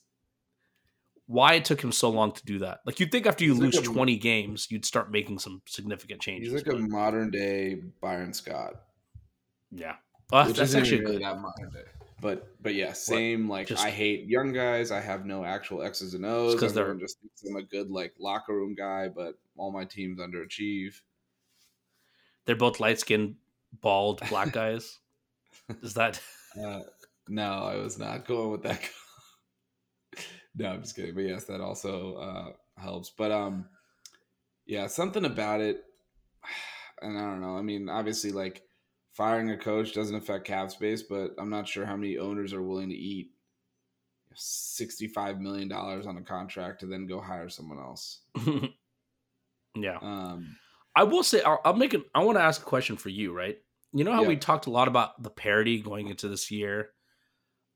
[1.27, 2.81] why it took him so long to do that.
[2.85, 5.63] Like you'd think after you He's like lose a- twenty games, you'd start making some
[5.67, 6.53] significant changes.
[6.53, 8.75] He's like a modern day Byron Scott,
[9.71, 9.95] yeah,
[10.31, 11.23] Well, which that's isn't actually really good.
[11.23, 11.91] that modern day.
[12.21, 13.49] But but yeah, same.
[13.49, 14.91] Like Just- I hate young guys.
[14.91, 16.59] I have no actual X's and O's.
[16.59, 20.19] 'cause they're- just thinks I'm a good like locker room guy, but all my teams
[20.19, 21.01] underachieve.
[22.45, 23.37] They're both light skinned,
[23.81, 24.99] bald, black guys.
[25.83, 26.21] is that?
[26.61, 26.83] Uh,
[27.29, 28.81] no, I was not going with that.
[30.57, 31.15] no, I'm just kidding.
[31.15, 33.11] But yes, that also uh, helps.
[33.11, 33.67] But um,
[34.67, 35.85] yeah, something about it,
[37.03, 37.57] and I don't know.
[37.57, 38.65] I mean, obviously, like
[39.13, 42.63] firing a coach doesn't affect cap space, but I'm not sure how many owners are
[42.63, 43.31] willing to eat
[44.35, 48.21] sixty-five million dollars on a contract to then go hire someone else.
[49.75, 49.99] yeah.
[50.01, 50.57] Um,
[50.95, 53.33] I will say, I'll, I'll make an, I want to ask a question for you,
[53.33, 53.59] right?
[53.93, 54.29] You know how Yeah.
[54.29, 56.91] we talked a lot about the parity going into this year.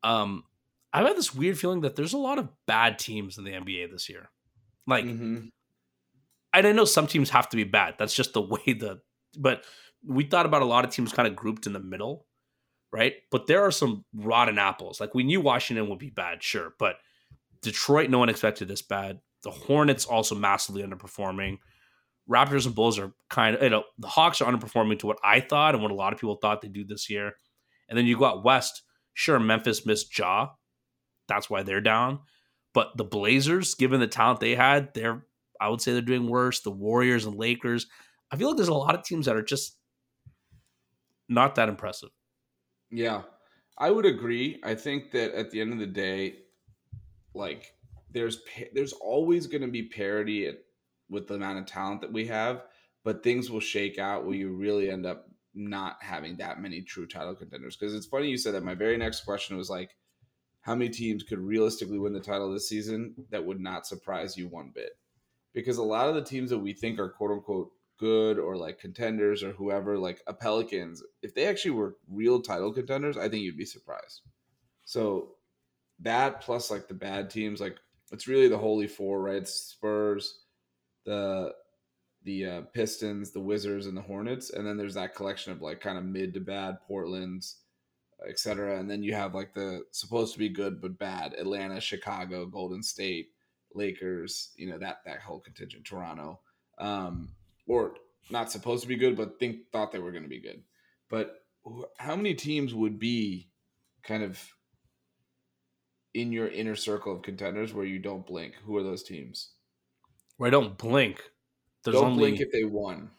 [0.03, 0.45] Um,
[0.93, 3.91] I've had this weird feeling that there's a lot of bad teams in the NBA
[3.91, 4.31] this year.
[4.87, 5.51] Like, mhm.
[6.53, 7.95] and I know some teams have to be bad.
[7.99, 9.01] That's just the way the.
[9.37, 9.65] But
[10.07, 12.27] we thought about a lot of teams kind of grouped in the middle,
[12.93, 13.15] right?
[13.31, 15.01] But there are some rotten apples.
[15.01, 16.97] Like we knew Washington would be bad, sure, but
[17.63, 19.21] Detroit, no one expected this bad.
[19.43, 21.59] The Hornets also massively underperforming.
[22.29, 25.41] Raptors and Bulls are kind of, you know, the Hawks are underperforming to what I
[25.41, 27.33] thought and what a lot of people thought they'd do this year.
[27.89, 28.83] And then you go out west.
[29.13, 30.49] Sure, Memphis missed Ja.
[31.29, 32.21] That's why they're down.
[32.73, 35.25] But the Blazers, given the talent they had, they're
[35.61, 36.61] I would say they're doing worse.
[36.61, 37.87] The Warriors and Lakers.
[38.31, 39.77] I feel like there's a lot of teams that are just
[41.29, 42.11] not that impressive.
[42.91, 43.23] Yeah,
[43.79, 44.61] I would agree.
[44.63, 46.37] I think that at the end of the day,
[47.35, 47.73] like
[48.11, 48.41] there's
[48.73, 50.57] there's always going to be parity at,
[51.09, 52.63] with the amount of talent that we have,
[53.05, 57.07] but things will shake out where you really end up not having that many true
[57.07, 57.77] title contenders.
[57.77, 58.65] Because it's funny you said that.
[58.65, 59.97] My very next question was like,
[60.61, 64.49] how many teams could realistically win the title this season that would not surprise you
[64.49, 64.93] one bit?
[65.53, 68.79] Because a lot of the teams that we think are quote unquote good or like
[68.79, 73.43] contenders or whoever, like a Pelicans, if they actually were real title contenders, I think
[73.43, 74.23] you'd be surprised.
[74.85, 75.37] So
[76.01, 77.77] that plus like the bad teams, like
[78.13, 79.37] it's really the holy four, right?
[79.37, 80.41] It's Spurs,
[81.05, 81.55] the
[82.25, 85.81] the uh, Pistons, the Wizards, and the Hornets, and then there's that collection of like
[85.81, 87.59] kind of mid to bad Portland's,
[88.27, 88.79] etc.
[88.79, 92.83] And then you have like the supposed to be good but bad Atlanta, Chicago, Golden
[92.83, 93.29] State,
[93.75, 96.41] Lakers, you know that that whole contingent, Toronto,
[96.79, 97.31] um,
[97.67, 97.95] or
[98.31, 100.63] not supposed to be good but think thought they were going to be good.
[101.11, 101.37] But
[101.99, 103.51] how many teams would be
[104.03, 104.43] kind of
[106.13, 108.55] in your inner circle of contenders where you don't blink?
[108.65, 109.51] Who are those teams?
[110.37, 111.23] Where I don't blink.
[111.85, 113.11] There's don't only blink if they won.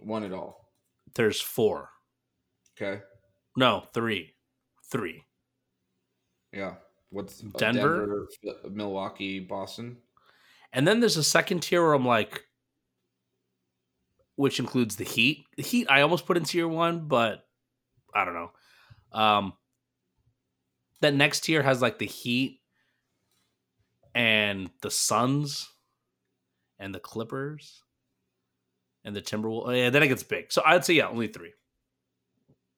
[0.00, 0.72] Won it all.
[1.14, 1.90] there's four.
[2.76, 3.02] Okay.
[3.56, 4.34] No, three.
[4.90, 5.22] Three.
[6.52, 6.74] Yeah.
[7.10, 8.26] What's uh, Denver?
[8.42, 9.98] Denver, Milwaukee, Boston?
[10.72, 12.44] And then there's a second tier where I'm like,
[14.36, 15.44] which includes the Heat.
[15.56, 17.44] The Heat I almost put in tier one, but
[18.14, 18.50] I don't know.
[19.12, 19.52] Um,
[21.00, 22.60] that next tier has like the Heat
[24.14, 25.68] and the Suns
[26.78, 27.82] and the Clippers
[29.04, 29.64] and the Timberwolves.
[29.66, 30.52] Oh, yeah, then it gets big.
[30.52, 31.52] So I'd say yeah, only three.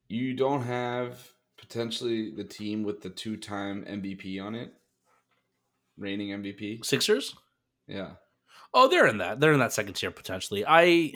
[0.09, 1.19] You don't have
[1.57, 4.73] potentially the team with the two-time MVP on it,
[5.97, 6.85] reigning MVP.
[6.85, 7.35] Sixers.
[7.87, 8.13] Yeah.
[8.73, 9.41] Oh, they're in that.
[9.41, 10.65] They're in that second tier potentially.
[10.67, 11.13] I.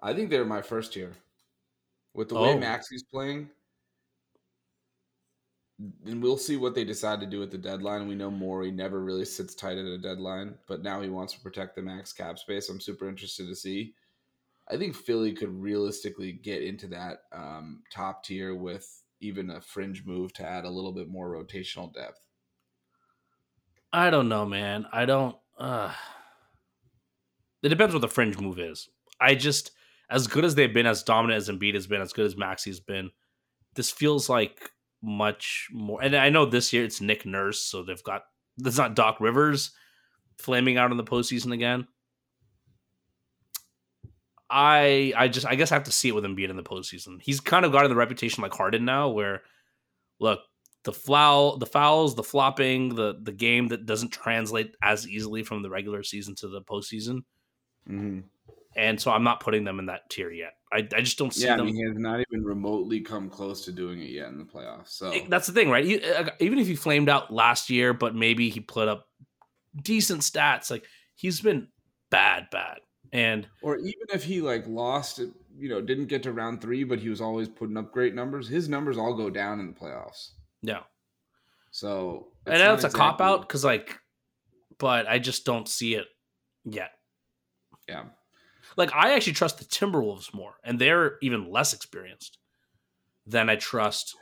[0.00, 1.12] I think they're my first tier.
[2.14, 2.58] With the way Oh.
[2.58, 3.50] Maxey's playing,
[6.06, 8.08] and we'll see what they decide to do at the deadline.
[8.08, 11.40] We know Morey never really sits tight at a deadline, but now he wants to
[11.40, 12.70] protect the max cap space.
[12.70, 13.94] I'm super interested to see.
[14.68, 20.04] I think Philly could realistically get into that um, top tier with even a fringe
[20.06, 22.26] move to add a little bit more rotational depth.
[23.92, 24.86] I don't know, man.
[24.92, 25.36] I don't.
[25.58, 25.92] Uh,
[27.62, 28.88] it depends what the fringe move is.
[29.20, 29.70] I just,
[30.08, 32.80] as good as they've been, as dominant as Embiid has been, as good as Maxey's
[32.80, 33.10] been,
[33.74, 34.70] this feels like
[35.02, 36.02] much more.
[36.02, 38.22] And I know this year it's Nick Nurse, so they've got
[38.58, 39.72] that's not Doc Rivers
[40.38, 41.86] flaming out in the postseason again.
[44.48, 47.20] I I just I guess I have to see it with Embiid in the postseason.
[47.20, 49.42] He's kind of gotten the reputation like Harden now, where
[50.20, 50.40] look
[50.84, 55.62] the foul, the fouls, the flopping, the the game that doesn't translate as easily from
[55.62, 57.22] the regular season to the postseason,
[57.88, 58.20] Mm-hmm.
[58.76, 60.52] And so I'm not putting them in that tier yet.
[60.72, 61.66] I, I just don't see Yeah, I them.
[61.66, 64.88] mean, he has not even remotely come close to doing it yet in the playoffs.
[64.88, 66.04] So That's the thing, right?
[66.04, 69.08] Uh, Even if he flamed out last year, but maybe he put up
[69.80, 71.68] decent stats, like he's been
[72.10, 72.78] bad, bad,
[73.12, 75.20] and or even if he like lost
[75.58, 78.46] you know, didn't get to round three, but he was always putting up great numbers.
[78.48, 80.32] His numbers all go down in the playoffs.
[80.62, 80.80] yeah.
[81.70, 83.98] So I know it's a cop out because like,
[84.78, 86.06] but I just don't see it
[86.64, 86.90] yet.
[87.88, 88.04] Yeah,
[88.76, 92.38] Like I actually trust the Timberwolves more, and they're even less experienced
[93.26, 94.14] than I trust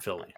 [0.00, 0.34] Philly.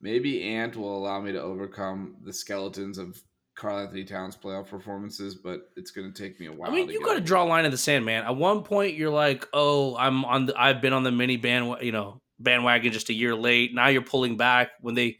[0.00, 3.22] maybe Ant will allow me to overcome the skeletons of
[3.54, 6.70] Karl-Anthony Towns playoff performances, but it's going to take me a while.
[6.70, 8.24] I mean, to you got to draw a line in the sand, man.
[8.24, 10.60] At one point, you're like, "Oh, I'm on the.
[10.60, 13.74] I've been on the mini band, you know, bandwagon just a year late.
[13.74, 14.70] Now you're pulling back.
[14.80, 15.18] When they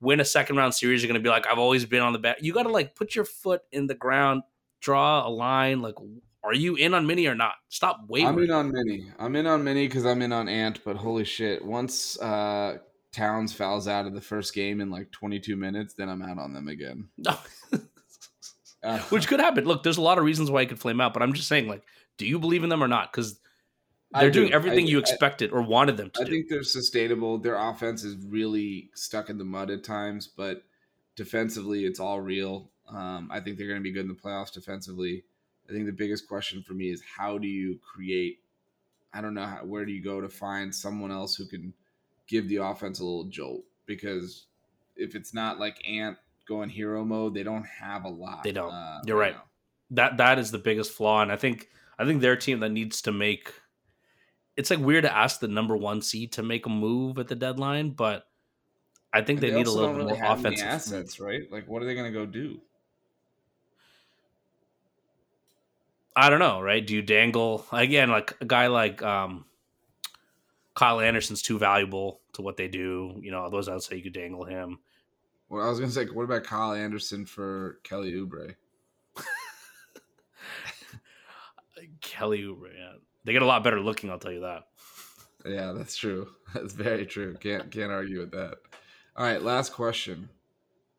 [0.00, 2.38] win a second round series, you're gonna be like, I've always been on the back.
[2.40, 4.42] You got to like put your foot in the ground,
[4.80, 5.80] draw a line.
[5.80, 5.96] Like,
[6.42, 7.54] are you in on mini or not?
[7.68, 8.28] Stop waiting.
[8.28, 9.10] I'm in on many.
[9.18, 11.64] I'm in on many because I'm in on Ant, but holy shit.
[11.64, 12.78] Once uh,
[13.12, 16.52] Towns fouls out of the first game in like 22 minutes, then I'm out on
[16.54, 17.08] them again.
[18.82, 19.64] Uh, Which could happen.
[19.64, 21.68] Look, there's a lot of reasons why I could flame out, but I'm just saying,
[21.68, 21.82] like,
[22.16, 23.12] do you believe in them or not?
[23.12, 23.38] Because
[24.12, 24.40] they're do.
[24.40, 26.30] doing everything I- you I- expected or wanted them to I do.
[26.32, 27.38] think they're sustainable.
[27.38, 30.62] Their offense is really stuck in the mud at times, but
[31.16, 32.70] defensively, it's all real.
[32.88, 35.24] Um, I think they're going to be good in the playoffs defensively.
[35.70, 38.40] I think the biggest question for me is how do you create?
[39.14, 41.72] I don't know how, where do you go to find someone else who can
[42.26, 44.46] give the offense a little jolt because
[44.96, 46.16] if it's not like Ant
[46.48, 48.42] going hero mode, they don't have a lot.
[48.42, 48.72] They don't.
[48.72, 49.34] uh, You're right.
[49.34, 49.44] now.
[49.92, 51.68] that that is the biggest flaw, and I think
[51.98, 53.52] I think they're team that needs to make.
[54.56, 57.34] It's like weird to ask the number one seed to make a move at the
[57.36, 58.24] deadline, but
[59.12, 61.42] I think And they, need a little really more offensive assets, right?
[61.50, 62.60] Like, what are they going to go do?
[66.16, 66.86] I don't know, right?
[66.86, 69.44] Do you dangle again like a guy like um
[70.74, 73.14] Kyle Anderson's too valuable to what they do.
[73.20, 74.78] You know, those I'd say you could dangle him.
[75.48, 78.54] Well, I was going to say, what about Kyle Anderson for Kelly Oubre?
[82.00, 82.92] Kelly Oubre, yeah.
[83.24, 84.62] They get a lot better looking, I'll tell you that.
[85.44, 86.28] Yeah, that's true.
[86.54, 87.34] That's very true.
[87.34, 88.58] Can't can't argue with that.
[89.16, 90.28] All right, last question.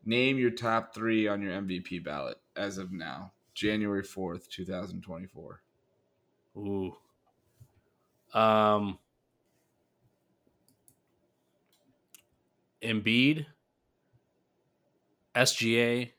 [0.04, 5.02] Name your top three on your MVP ballot as of now, January fourth, two thousand
[5.04, 5.62] twenty-four.
[6.58, 6.96] Ooh.
[8.34, 8.98] Um
[12.82, 13.46] Embiid,
[15.36, 16.12] SGA,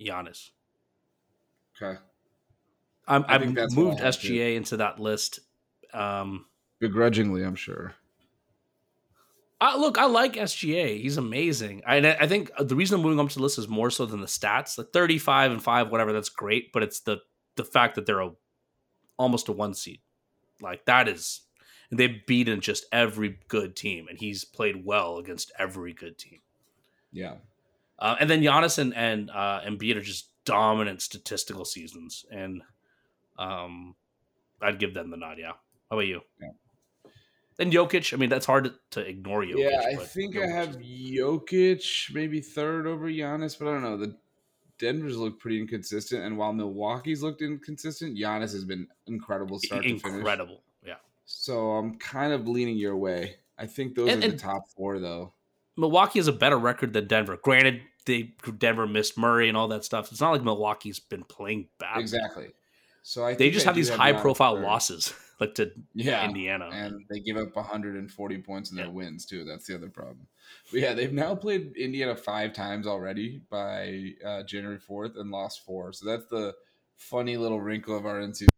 [0.00, 0.50] Giannis.
[1.76, 1.98] Okay,
[3.08, 4.32] I'm, I've think that's what moved I have, too.
[4.34, 5.40] SGA into that list.
[5.92, 6.46] Um,
[6.78, 7.96] begrudgingly, I'm sure.
[9.60, 11.00] I, look, I like SGA.
[11.00, 11.82] He's amazing.
[11.86, 14.06] I, and I think the reason I'm moving up to the list is more so
[14.06, 14.74] than the stats.
[14.76, 16.72] The 35 and five, whatever, that's great.
[16.72, 17.18] But it's the
[17.56, 18.30] the fact that they're a
[19.18, 20.00] almost a one seed.
[20.62, 21.42] Like that is,
[21.90, 26.40] they've beaten just every good team, and he's played well against every good team.
[27.12, 27.34] Yeah,
[27.98, 32.62] Uh, and then Giannis and and uh, Embiid are just dominant statistical seasons, and
[33.38, 33.94] um,
[34.62, 35.36] I'd give them the nod.
[35.38, 35.52] Yeah.
[35.90, 36.20] How about you?
[37.60, 38.12] Then Jokic.
[38.12, 39.70] I mean, that's hard to, to ignore Jokic.
[39.70, 43.96] yeah, I think I have Jokic maybe third over Giannis, but I don't know.
[43.96, 44.16] The
[44.78, 49.88] Denver's looked pretty inconsistent, and while Milwaukee's looked inconsistent, Giannis has been incredible start to
[49.98, 50.04] finish.
[50.04, 50.62] incredible.
[50.86, 50.94] Yeah.
[51.26, 53.36] So I'm kind of leaning your way.
[53.58, 55.34] I think those And- are the top four, though.
[55.76, 57.38] Milwaukee has a better record than Denver.
[57.42, 60.10] Granted, they Denver missed Murray and all that stuff.
[60.10, 61.98] It's not like Milwaukee's been playing bad.
[61.98, 62.48] Exactly.
[63.02, 64.64] So I They just have these Giannis high profile third.
[64.64, 66.68] losses, like to Yeah, Indiana.
[66.72, 68.92] and they give up 140 points in their Yeah.
[68.92, 69.44] wins too.
[69.44, 70.26] That's the other problem.
[70.70, 75.64] But yeah, they've now played Indiana five times already by uh, January 4th and lost
[75.64, 75.92] four.
[75.92, 76.54] So that's the
[76.96, 78.48] funny little wrinkle of our in season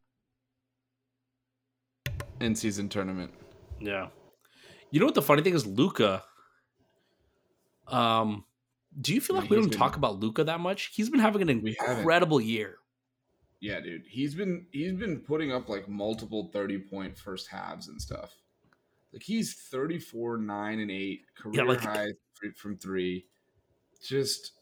[2.40, 3.32] in season tournament.
[3.80, 4.08] Yeah.
[4.90, 6.24] You know what the funny thing is, Luka.
[7.86, 8.44] Um,
[9.00, 10.90] do you feel Yeah, like we don't been- talk about Luka that much?
[10.94, 12.78] He's been having an incredible year.
[13.62, 18.02] Yeah, dude, he's been he's been putting up like multiple 30 point first halves and
[18.02, 18.34] stuff.
[19.12, 22.08] Like he's 34, 9, and 8, career like- high
[22.56, 23.24] from three.
[24.04, 24.54] Just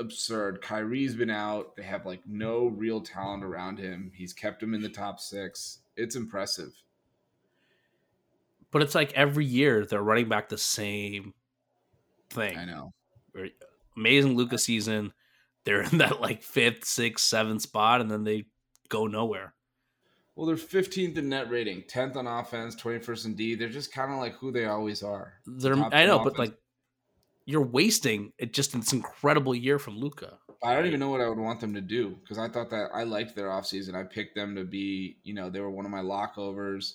[0.00, 0.60] absurd.
[0.62, 1.76] Kyrie's been out.
[1.76, 4.10] They have like no real talent around him.
[4.12, 5.78] He's kept him in the top six.
[5.96, 6.72] It's impressive.
[8.72, 11.34] But it's like every year they're running back the same
[12.30, 12.58] thing.
[12.58, 12.92] I know.
[13.96, 15.12] Amazing Luka season.
[15.64, 18.44] They're in that like fifth, sixth, seventh spot, and then they
[18.88, 19.54] go nowhere.
[20.36, 23.54] Well, they're 15th in net rating, 10th on offense, 21st in D.
[23.54, 25.34] They're just kind of like who they always are.
[25.46, 26.38] They're Top I know, but offense.
[26.38, 26.58] like
[27.46, 30.38] you're wasting it just in this incredible year from Luka.
[30.62, 32.88] I don't even know what I would want them to do because I thought that
[32.94, 33.94] I liked their offseason.
[33.94, 36.94] I picked them to be, you know, they were one of my lockovers.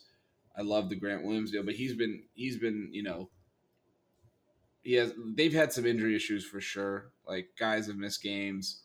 [0.57, 3.29] I love the Grant Williams deal, but he's been he's been, you know,
[4.83, 7.11] he has they've had some injury issues for sure.
[7.27, 8.81] Like guys have missed games.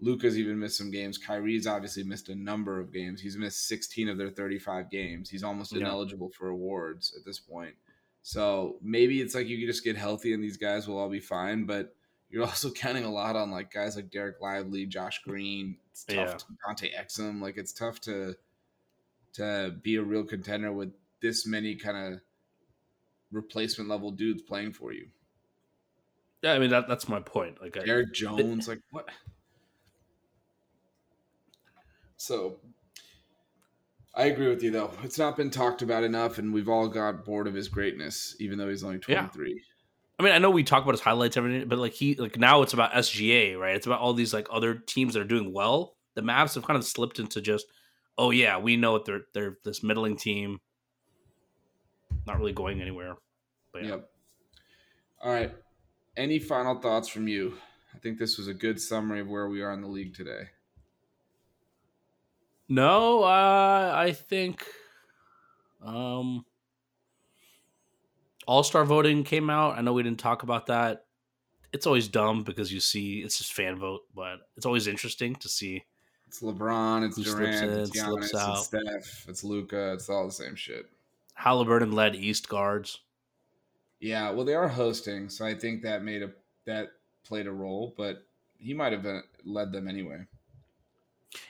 [0.00, 1.18] Luka's even missed some games.
[1.18, 3.20] Kyrie's obviously missed a number of games.
[3.20, 5.28] He's missed 16 of their 35 games.
[5.28, 5.80] He's almost Yeah.
[5.80, 7.74] ineligible for awards at this point.
[8.22, 11.18] So maybe it's like you can just get healthy and these guys will all be
[11.18, 11.96] fine, but
[12.30, 15.76] you're also counting a lot on like guys like Dereck Lively, Josh Green.
[15.90, 16.34] It's tough Yeah.
[16.36, 17.40] to Dante Exum.
[17.42, 18.36] Like it's tough to
[19.34, 22.20] to be a real contender with this many kind of
[23.32, 25.06] replacement level dudes playing for you.
[26.42, 27.60] Yeah, I mean that that's my point.
[27.60, 29.08] Like Derrick Jones, like what?
[32.16, 32.58] So
[34.14, 34.90] I agree with you though.
[35.02, 38.58] It's not been talked about enough, and we've all got bored of his greatness, even
[38.58, 39.26] though he's only Yeah.
[39.26, 39.62] 23.
[40.20, 42.36] I mean, I know we talk about his highlights every day, but like he like
[42.36, 43.76] now it's about SGA, right?
[43.76, 45.94] It's about all these like other teams that are doing well.
[46.14, 47.66] The Mavs have kind of slipped into just,
[48.16, 50.58] oh yeah, we know what they're they're this middling team,
[52.28, 53.16] not really going anywhere.
[53.72, 53.90] But yeah.
[53.90, 54.10] Yep.
[55.22, 55.52] All right.
[56.16, 57.54] Any final thoughts from you?
[57.94, 60.50] I think this was a good summary of where we are in the league today.
[62.68, 64.64] No, uh, I think
[65.82, 66.44] um
[68.46, 69.78] All Star voting came out.
[69.78, 71.06] I know we didn't talk about that.
[71.72, 75.48] It's always dumb because you see it's just fan vote, but it's always interesting to
[75.48, 75.84] see.
[76.26, 80.54] It's LeBron, it's Durant, in, it's Giannis, it's Steph, it's Luka, it's all the same
[80.54, 80.86] shit.
[81.38, 82.98] Halliburton led East guards.
[84.00, 86.30] Yeah, well, they are hosting, so I think that made a
[86.66, 86.88] that
[87.24, 88.26] played a role, but
[88.58, 90.26] he might have been, led them anyway.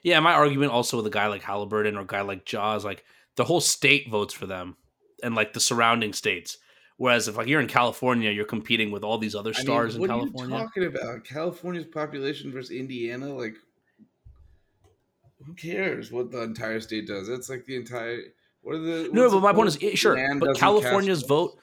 [0.03, 3.03] Yeah, my argument also with a guy like Halliburton or a guy like Jaws, like
[3.36, 4.76] the whole state votes for them
[5.22, 6.59] and like the surrounding states.
[6.99, 9.97] Whereas if like you're in California, you're competing with all these other I mean, stars
[9.97, 10.34] in California.
[10.34, 13.54] what Are you talking about California's population versus Indiana, like
[15.46, 17.30] who cares what the entire state does?
[17.30, 18.21] It's like the entire.
[18.68, 19.08] What the?
[19.11, 21.62] no, but my point is eh, sure, but California's vote, votes.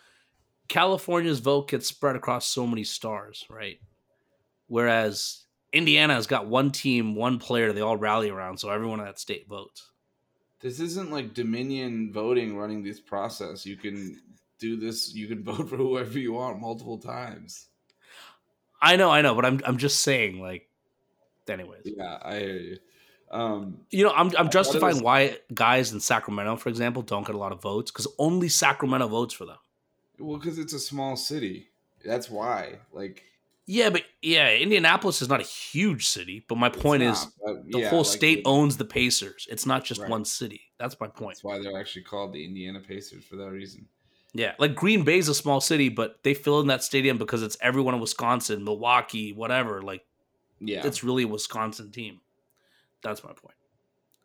[0.69, 3.79] California's vote gets spread across so many stars, right?
[4.65, 9.05] Whereas Indiana has got one team, one player they all rally around, so everyone in
[9.05, 9.91] that state votes.
[10.61, 13.67] This isn't like Dominion voting running this process.
[13.67, 14.19] You can
[14.57, 15.13] do this.
[15.13, 17.67] You can vote for whoever you want multiple times.
[18.81, 20.67] I know, I know, but I'm I'm just saying, like,
[21.47, 21.83] anyways.
[21.85, 22.77] Yeah, I hear you.
[23.35, 27.39] Um, You know, I'm I'm justifying why guys in Sacramento, for example, don't get a
[27.39, 29.57] lot of votes because only Sacramento votes for them.
[30.19, 31.67] well, because it's a small city.
[32.03, 32.79] That's why.
[32.93, 33.23] Like
[33.65, 36.45] Yeah, but yeah, Indianapolis is not a huge city.
[36.47, 39.47] But my point is, not, but the yeah, whole like, state owns the Pacers.
[39.49, 40.09] It's not just Right.
[40.09, 40.61] one city.
[40.77, 41.35] That's my point.
[41.37, 43.87] That's why they're actually called the Indiana Pacers for that reason.
[44.33, 47.57] Yeah, like Green Bay's a small city, but they fill in that stadium because it's
[47.61, 49.81] everyone in Wisconsin, Milwaukee, whatever.
[49.81, 50.05] Like
[50.59, 50.85] Yeah.
[50.85, 52.19] it's really a Wisconsin team.
[53.05, 53.55] That's my point.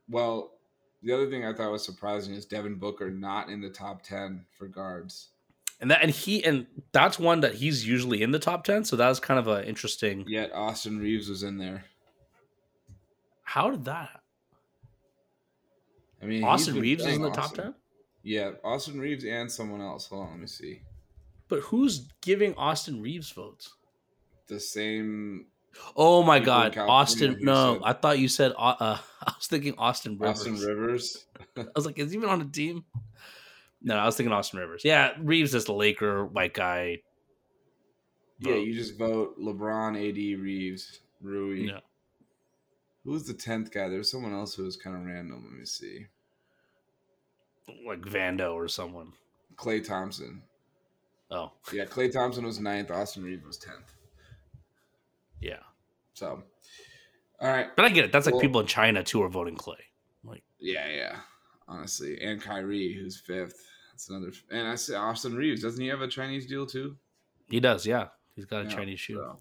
[0.09, 0.53] well,
[1.03, 4.45] the other thing I thought was surprising is Devin Booker not in the top ten
[4.59, 5.29] for guards.
[5.81, 8.85] And that and he and that's one that he's usually in the top ten.
[8.85, 10.25] So that was kind of an interesting.
[10.29, 11.85] Yet Austin Reaves was in there.
[13.43, 14.21] How did that?
[16.23, 17.75] I mean, Austin Reaves is in the top ten.
[18.23, 20.07] Yeah, Austin Reaves and someone else.
[20.09, 20.83] Hold on, let me see.
[21.49, 23.73] But who's giving Austin Reaves votes?
[24.49, 25.47] The same.
[25.97, 27.39] Oh my God, Austin!
[27.41, 28.53] No, said- I thought you said.
[28.59, 30.39] Uh, uh, I was thinking Austin Rivers.
[30.41, 31.27] Austin Rivers.
[31.57, 32.85] I was like, is he even on a team?
[33.83, 34.83] No, I was thinking Austin Rivers.
[34.85, 36.99] Yeah, Reaves is the Laker white guy.
[38.39, 41.67] Yeah, you just vote LeBron, AD, Reaves, Rui.
[41.69, 41.81] Yeah.
[43.05, 43.89] Who was the tenth guy?
[43.89, 45.45] There's someone else who was kind of random.
[45.49, 46.07] Let me see.
[47.87, 49.13] like Vando or someone.
[49.57, 50.43] Klay Thompson.
[51.31, 52.91] Oh, Yeah, Klay Thompson was ninth.
[52.91, 53.95] Austin Reaves was tenth.
[55.41, 55.61] Yeah.
[56.15, 56.43] So,
[57.41, 57.69] all right.
[57.77, 58.13] But I get it.
[58.13, 59.77] That's like people in China too are voting Klay.
[60.25, 61.17] Like, Yeah, yeah.
[61.69, 63.65] Honestly, and Kyrie, who's fifth.
[63.93, 64.33] That's another.
[64.51, 65.63] And I said Austin Reaves.
[65.63, 66.97] Doesn't he have a Chinese deal too?
[67.49, 68.09] he does, yeah.
[68.37, 69.15] He's got a Yeah, Chinese shoe.
[69.17, 69.41] so.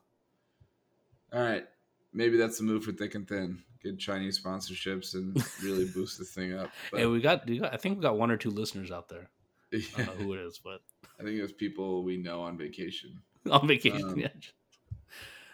[1.32, 1.66] All right,
[2.14, 3.62] maybe that's the move for thick and thin.
[3.84, 6.72] Get Chinese sponsorships and really boost the thing up.
[6.92, 7.74] But, Hey, we got, we got.
[7.74, 9.30] I think we got one or two listeners out there.
[9.72, 10.82] I don't know who it is, but
[11.20, 13.22] I think it was people we know on vacation.
[13.52, 14.04] on vacation.
[14.04, 14.28] Um, yeah.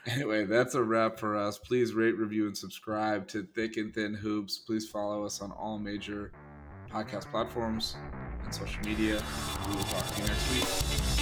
[0.08, 1.58] Anyway, that's a wrap for us.
[1.58, 4.60] Please rate, review, and subscribe to Thick and Thin Hoops.
[4.60, 6.32] Please follow us on all major
[6.92, 7.96] podcast platforms
[8.44, 9.24] and social media.
[9.68, 11.15] We will talk to you next week.